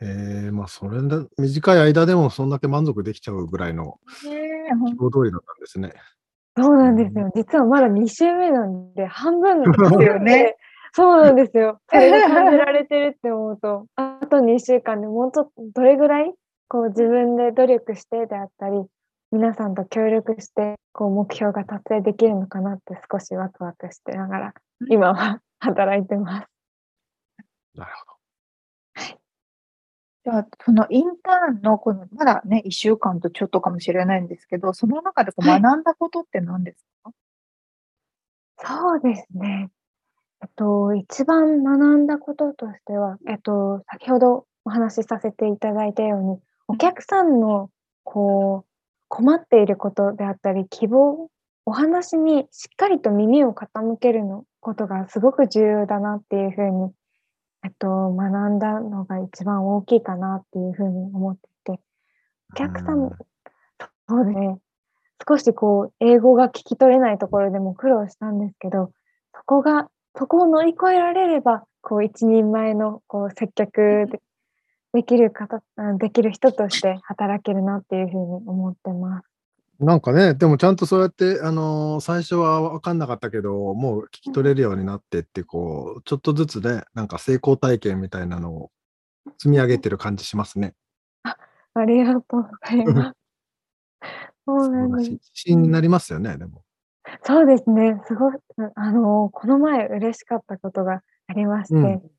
[0.00, 5.94] えー、まあそれで短い間でもそんだけ満足できちゃうぐらいのね希望通りだったんですね。
[6.56, 7.30] そうなんですよ。
[7.34, 10.56] 実はまだ2週目なんで、半分なんですよね。
[10.92, 11.78] そうなんですよ。
[11.90, 16.32] それが感じられてるって思うと、あと2週間でもうちょっとどれぐらい
[16.68, 18.82] こう自分で努力してであったり、
[19.36, 24.54] 皆さんと協力してこう目標が達成できるのかなって少しワクワクしてながら、
[24.88, 26.48] 今は働いてます。
[27.74, 28.16] なるほ
[30.24, 37.12] じゃあ、そのインターンのこの、まだね、1週間とちょっとかもしれないんですけど、その中でこうはい学んだことって何ですか、
[38.58, 39.70] そうですね。
[40.42, 47.70] えっと、一番学んだこととしては、えっと、先ほどお話しさせていただいたように、お客さんの、
[48.02, 48.75] こう、
[49.08, 51.30] 困っていることであったり、希望、
[51.64, 56.92] お話にしっかりと耳を傾けるのことがすごく重要だなっていうふうに、
[57.64, 61.80] えっと、学んだのが一番大きいかなっていうふうに思っていて、
[62.52, 63.10] お客さんうん
[64.08, 64.58] そうですね。
[65.28, 68.92] 少しこう、英語が聞き取れないところでも苦労したんですけど、
[69.34, 74.06] そこが、そこを乗り越えられれば、こう、一人前の、こう、接客
[74.96, 79.28] でできる方、あできる人として働けるなっていうふうに思ってます。
[79.78, 79.84] ど。
[79.84, 88.70] なんかね、でもちゃんとそうやって、あのー最初は分かんなかったけど、もう聞き取れるようになってって、こう、ちょっとずつね、なんか成功体験みたいなのを
[89.36, 90.74] 積み上げてる感じしますね。
[91.24, 93.16] ありがとうございます。
[94.46, 95.10] そう素なんです。
[95.10, 96.62] 自信になりますよね、でも。
[97.22, 98.00] そうですね。
[98.06, 98.34] すごい、
[98.74, 102.10] あの、この前嬉しかったことがありまして、うん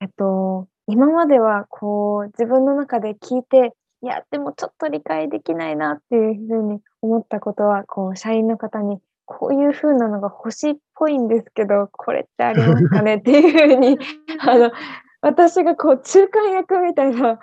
[0.00, 13.98] えっと、今まではこう、自分の中で聞いて、いや、でもちょっと理解できないなっていうふうに思ったことは、こう、社員の方に、こういうふうなのが欲しいっぽいんですけど、これってありますかねっていうふうに、
[14.46, 14.70] あの、
[15.22, 17.40] 私がこう、仲介役みたいな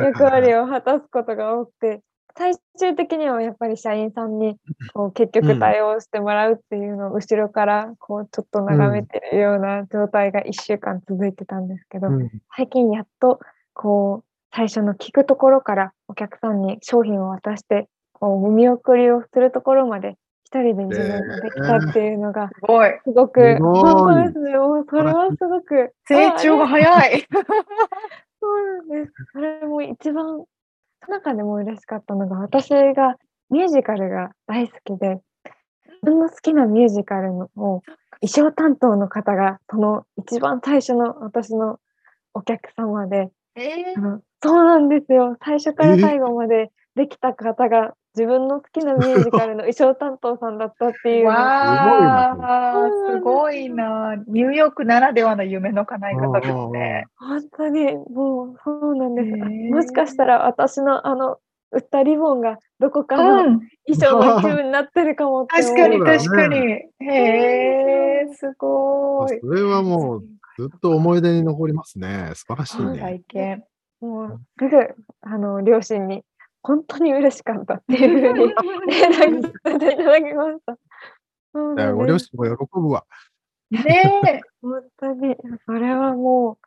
[0.00, 2.00] 役割を果たすことが多くて、
[2.36, 4.56] 最終的にはやっぱり社員さんに
[4.92, 13.40] こう結局対応してもらうっていうのを後ろからこうちょっと眺めてるような状態が1週間続いてたんですけど、うん最近やっと
[13.72, 14.24] こう
[14.54, 22.90] 最初の聞くところからお客さんに商品を渡してこうお見送りをするところまで一人で自分ができたっていうのがすごい。
[23.02, 24.56] すごく、本当ですね。
[24.56, 27.26] も うそれはすごく成長が早い。
[28.40, 29.12] そうなんです。
[29.32, 30.44] それも一番、
[31.08, 33.16] 中でも嬉しかったのが、私が
[33.50, 35.20] ミュージカルが大好きで、
[35.86, 37.82] 自分の好きなミュージカルのを
[38.20, 41.78] 衣装担当の方が、その一番最初の私の
[42.34, 45.36] お客様で、えあのそうなんですよ。
[45.44, 54.10] 最初から最後までできた方が、自分の好きなミュージカルの 衣装担当さんだったっていうわあ、そうなんですすごいな。
[54.10, 57.06] あニューヨークならではの夢の叶え方ですね。
[57.18, 59.30] 本当にもうそうなんです。
[59.72, 61.38] もしかしたら私のあの
[61.72, 66.56] 売ったリボンがどこかうのん、衣装の一部になってるかも確かに確かに。
[66.56, 69.40] へえ、すごい。
[69.40, 70.24] それはもう
[70.56, 72.30] ずっと思い出に残りますね。
[72.34, 72.98] 素晴らしいね。
[73.00, 73.64] 体験。
[74.00, 74.76] もうすぐ
[75.22, 76.24] あの両親に
[76.64, 78.54] 本当に嬉しかったっていうふうに
[78.88, 80.78] 連絡させていただきました。
[81.52, 83.04] そういやなんですご両親も喜ぶわ。
[83.70, 84.40] ねえ。
[84.62, 85.36] 本当に
[85.66, 86.58] それはもう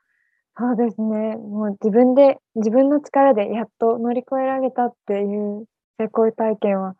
[0.55, 5.65] そうですねもう自分で自分の力でやっと乗り越えられたっていう
[5.97, 6.95] 成功体験は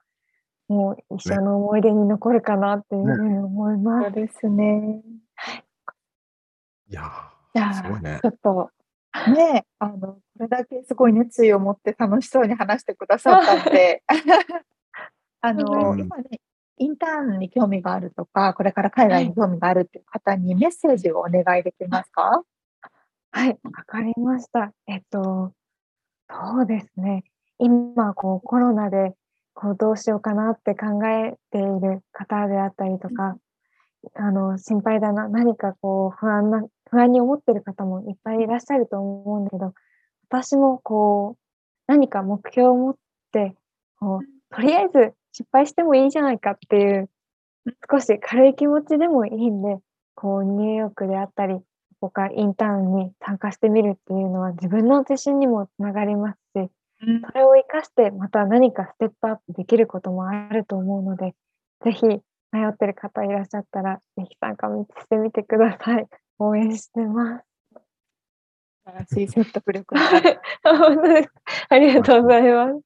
[0.68, 4.04] もう一生の思い出に残るかなっていうふうに思います。
[4.06, 5.02] そうですね。
[6.90, 7.12] いや
[7.74, 8.26] すごいねち。
[8.26, 8.72] ょっと、
[9.34, 14.04] ねえ、あの、これだけすごい熱意を持って楽しそうに話してくださったんで、
[15.42, 16.40] あの、うん今ね、
[16.78, 22.44] インターンに興味があるとか、これから海外に興味があるっていう方にメッセージをお願いできますか？
[23.32, 24.72] はい、わかりました。
[24.88, 25.54] えっと、
[26.30, 27.24] そうですね。
[27.60, 29.16] 今、こう、コロナで、
[29.54, 33.38] こう、どうしようかなって考えている方であったりとか、
[34.14, 39.74] あの、心配だな、何かこう、不安な、不安に思ってる方もいっぱいいらっしゃると思うんだけど、
[40.30, 41.42] 私もこう、
[41.88, 42.96] 何か目標を持っ
[43.32, 43.56] て、
[44.00, 47.10] こう、とりあえず失敗してもいいじゃないかっていう、
[47.90, 49.78] 少し軽い気持ちでもいいんで、
[50.16, 51.64] こう、ニューヨークであったり、こ
[52.02, 56.70] こからインターンに参加してみるっていうのは自分の自信にもつながりますし、
[57.00, 61.34] それを活かしてまた何かステップアップできることもあると思うので、
[61.84, 62.22] ぜひ迷
[62.68, 66.08] ってる方いらっしゃったら、ぜひ参加してみてください。
[66.40, 67.47] 応援してます。
[68.88, 70.02] 素晴らしい説得力の
[71.70, 72.82] ありがとうございます。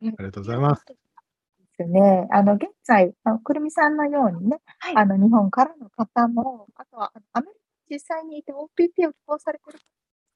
[0.00, 0.84] ありがとうございます。
[0.86, 2.28] ですね。
[2.30, 7.60] あの、現在、あのくるみさんのようにね、はいあの、日本からの方も、あとは、あのアメリカ
[7.90, 9.80] に実際にいて OPT を希望されている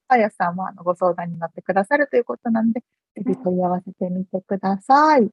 [0.09, 2.81] あやさんもあのご相談になってくださるということなんで、
[3.15, 5.29] ぜひ問い合わせてみてください。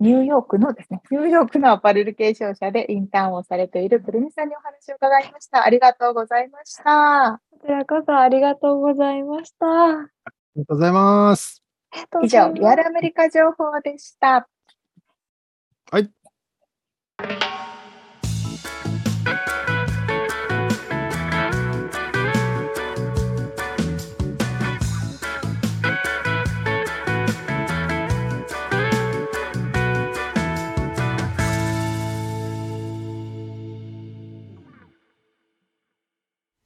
[0.00, 5.64] ニューヨークのですね、ニューヨークのアパレル系商社でインターンをされているくるみさんにお話を伺いました。
[5.64, 7.40] ありがとうございました。
[7.50, 9.66] こちらこそありがとうございました。
[9.66, 10.08] ああ
[10.56, 11.62] りがとうございます。
[12.22, 14.48] 以上、リアルアメリカ情報でした。
[15.90, 16.10] はい。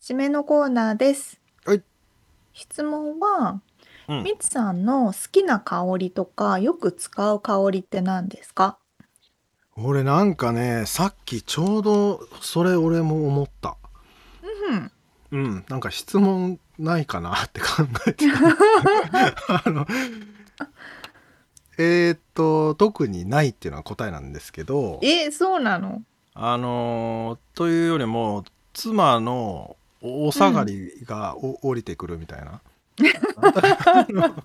[0.03, 1.41] 締めのコーナーです。
[1.65, 1.83] はい。
[2.53, 3.61] 質問は、
[4.09, 4.23] うん。
[4.25, 8.79] みつさんの好きな香りとか、よく使う香りって何ですか？
[9.77, 13.77] 俺なんかねさっきちょうどそれ俺も思った。
[14.71, 14.93] うん。
[15.31, 15.65] うん。
[15.69, 17.67] なんか質問ないかなって考
[18.09, 18.27] えて。
[19.65, 19.87] あの
[21.79, 24.99] えーっと特にないっていうのは答えなんですけど。
[25.01, 26.03] え、そうなの？
[26.35, 32.61] あのーというよりも妻のおお下がりがお、降りてくるみたいな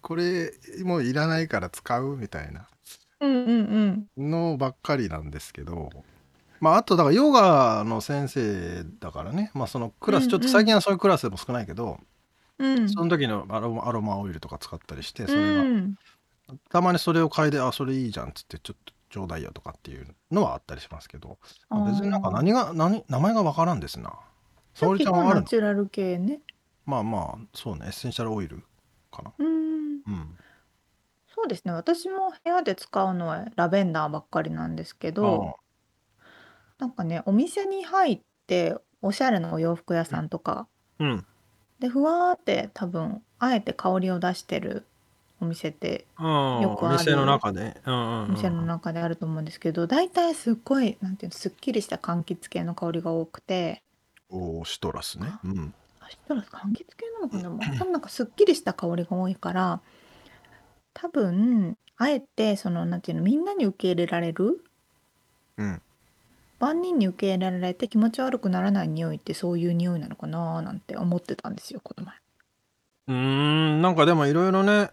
[0.00, 0.52] これ
[0.82, 2.66] もういらないから使うみたいな。
[4.16, 5.90] のばっかりなんですけど
[6.60, 11.98] まああとだからヨガの先生だからねまあそのクラス、ちょっと最近はそういうクラスでも少ないけど、
[12.58, 12.88] うん。
[12.88, 15.96] その時のアロマアロマオイルとか使ったりしてそれが、うん。
[16.70, 21.38] たまにそれを嗅いであそれいいじゃんっつってちょっとちょうだいよとかっていうのはあったりしますけど
[21.70, 24.12] まあ別になんか何が何名前がわからんですな。
[24.74, 25.46] 沙織ちゃんはあるナの？
[25.46, 26.40] チュラル系ね。
[26.84, 27.86] まあまあそうね。
[27.86, 28.62] エッセンシャルオイル
[29.10, 29.32] かな。
[29.38, 29.46] うん。
[29.46, 30.38] うん。
[31.34, 31.72] そうですね。
[31.72, 35.56] 私も部屋で使うのはラベンダーばっかりなんですけど、
[36.78, 41.26] なんかね、お店に入って、おしゃれなお洋服屋さんとか、うん。
[41.78, 44.86] で、ふわーって多分、あえて香りを出してる
[45.40, 53.82] お店って、うんよくあるお店の中で、うんうんうんお店の中であると思うんですけど、大体すっごい、なんていうの、すっきりした柑橘系の香りが多くて、
[54.30, 55.32] おーシトラスね。
[55.44, 55.74] うん。
[56.08, 57.42] シトラス柑橘系なのかな？
[57.42, 59.80] で も多分なんかすっきりした香りが多いから
[60.94, 64.64] 多分あえてそのなんていうのみんなに受け入れられる？
[65.58, 65.82] うん。
[66.58, 70.62] 万人に受け入れられて気持ち悪くならない匂いってそういう匂いなのかな？
[70.62, 72.14] なんて思ってたんですよこの前。
[73.08, 74.90] うーん、なんかでもいろいろね、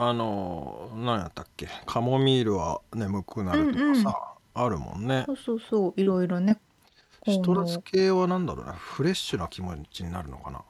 [0.00, 5.32] あの、何やったっけ、カモミールは眠くなるとかさ、あるもんねそ。
[5.32, 6.56] うそうそういろいろね
[7.26, 10.62] シトラス系はなんだろうな、フレッシュな気持ちになるのかな。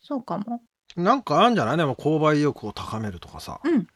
[0.00, 0.62] そうかも。
[0.96, 1.76] なんかあるんじゃない？
[1.76, 3.60] でも購買意欲を高めるとかさ。
[3.64, 3.88] うん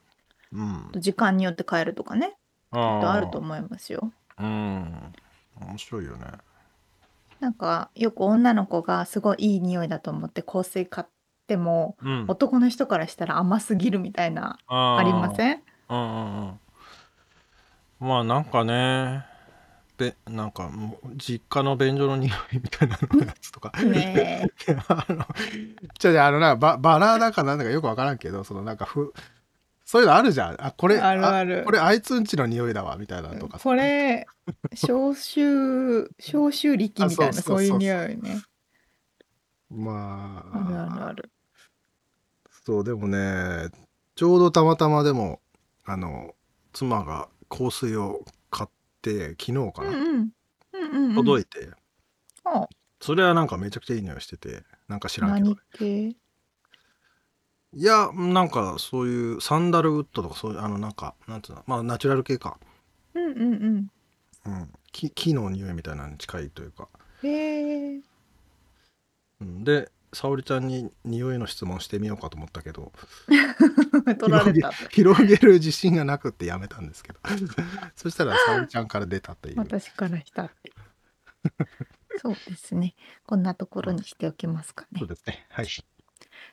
[0.53, 0.91] うん。
[1.01, 2.35] 時間によって変えるとかねきっ
[2.73, 3.43] とあるとう。
[3.43, 4.11] 思いますよ。
[4.39, 5.13] うん。
[5.61, 6.25] 面白いよね。
[7.39, 11.07] なんかよく女の子がすごいいい匂いだと思って香水買っ
[11.49, 12.25] てもうん。
[12.29, 15.63] 男の人からしたら甘すぎるみたいなありまんせん？
[15.89, 16.61] うんうんうん。
[18.01, 19.25] まあなんかね、
[19.97, 23.73] べなんかもう実家の便所の匂いみたいなのやつとか。
[23.83, 24.77] ねえ。
[24.89, 25.27] あの、
[25.99, 29.13] じゃじゃあのな、ババラだかなんだかよくわからんけど、そのなんかふ、
[29.85, 30.57] そういうのあるじゃん。
[30.65, 31.63] あ、これ、あるある。
[31.65, 33.65] これあいつんちの匂いだわ、みたいなのとかさ。
[33.65, 34.27] これ
[34.75, 37.65] 消臭消臭力みたいなあそうそうそうそう。
[37.65, 38.43] いう匂いね。
[39.71, 40.59] まあ。
[40.59, 41.31] るあるあ、ある
[42.69, 43.71] そう、でもね、
[44.15, 45.41] ちょうどたまたまでも、
[45.87, 46.35] あの、
[46.75, 50.05] 妻が香水を買って、昨日かな、うんうん。
[50.05, 50.31] うん
[50.75, 51.71] うんうん届いて、
[52.45, 52.69] あ。
[53.01, 55.47] それはなんかめちゃくちゃいい匂いしてて、なんか知らんけど。
[55.47, 55.57] 何。
[55.79, 56.09] 系？
[57.73, 62.59] いや、なんかそういうサンダルウッドとかそういう、あのなんか、なんつうの、まあナチュラル系か。
[63.15, 63.91] うんうんうん。
[64.45, 64.73] うん。
[64.93, 66.87] 木木の匂いみたいなのに近いというか。
[67.23, 68.01] へえ
[69.41, 72.93] うん、で、沙織ちゃんに匂いの質問してみようかと思ったけど、
[74.19, 77.21] 取られた 広げる自信がなくってやめたんですけど。
[77.97, 79.59] そしたら沙織ちゃんから出たという。
[79.59, 80.51] 私からした
[82.21, 85.47] そうですねこんなところにしておきますかねそうですね。
[85.51, 85.67] はい。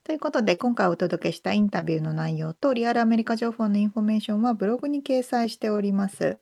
[0.04, 6.38] ということで今回お届けしたインタビューの内容とリアルアメリカ情報のインフォメーションはブログに掲載しております。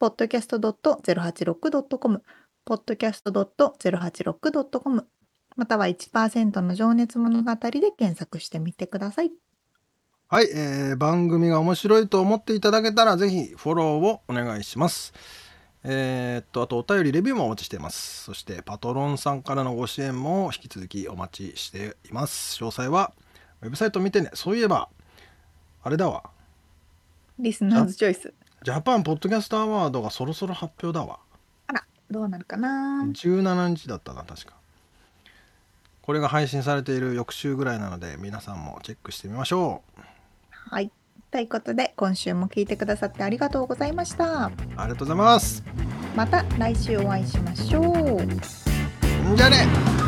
[0.00, 2.22] podcast.086.com
[2.66, 5.06] podcast.086.com
[5.56, 9.32] または1%の情熱物語で検索してみてください。
[10.28, 15.12] はい、えー番組が面白いと思っていただけたらぜひフォローをお願いします。
[15.84, 18.24] えーっと、あとお便りレビューもお待ちしています。
[18.24, 22.56] そしてパトロンさんからのご支援も引き続きお待ちしています。
[22.62, 23.12] 詳細は
[23.62, 24.30] ウェブサイト見てね。
[24.34, 24.88] そういえば、
[25.82, 26.30] あれだわ。
[27.38, 28.32] リスナーズチョイス。
[28.64, 31.18] ジャパンポッドキャストアワードがそろそろ発表だわ。
[31.66, 34.61] あら、どうなるかな17日だったな、確か。
[36.02, 40.02] これが配信されている翌週ぐらいなので皆さんもチェックしてみましょう。
[40.50, 40.90] はい。
[41.30, 44.46] ということで今週も聞いてくださってありがとうございました。
[44.46, 45.62] ありがとうございます。
[46.14, 48.22] また来週お会いしましょう。
[48.22, 50.01] んじゃあね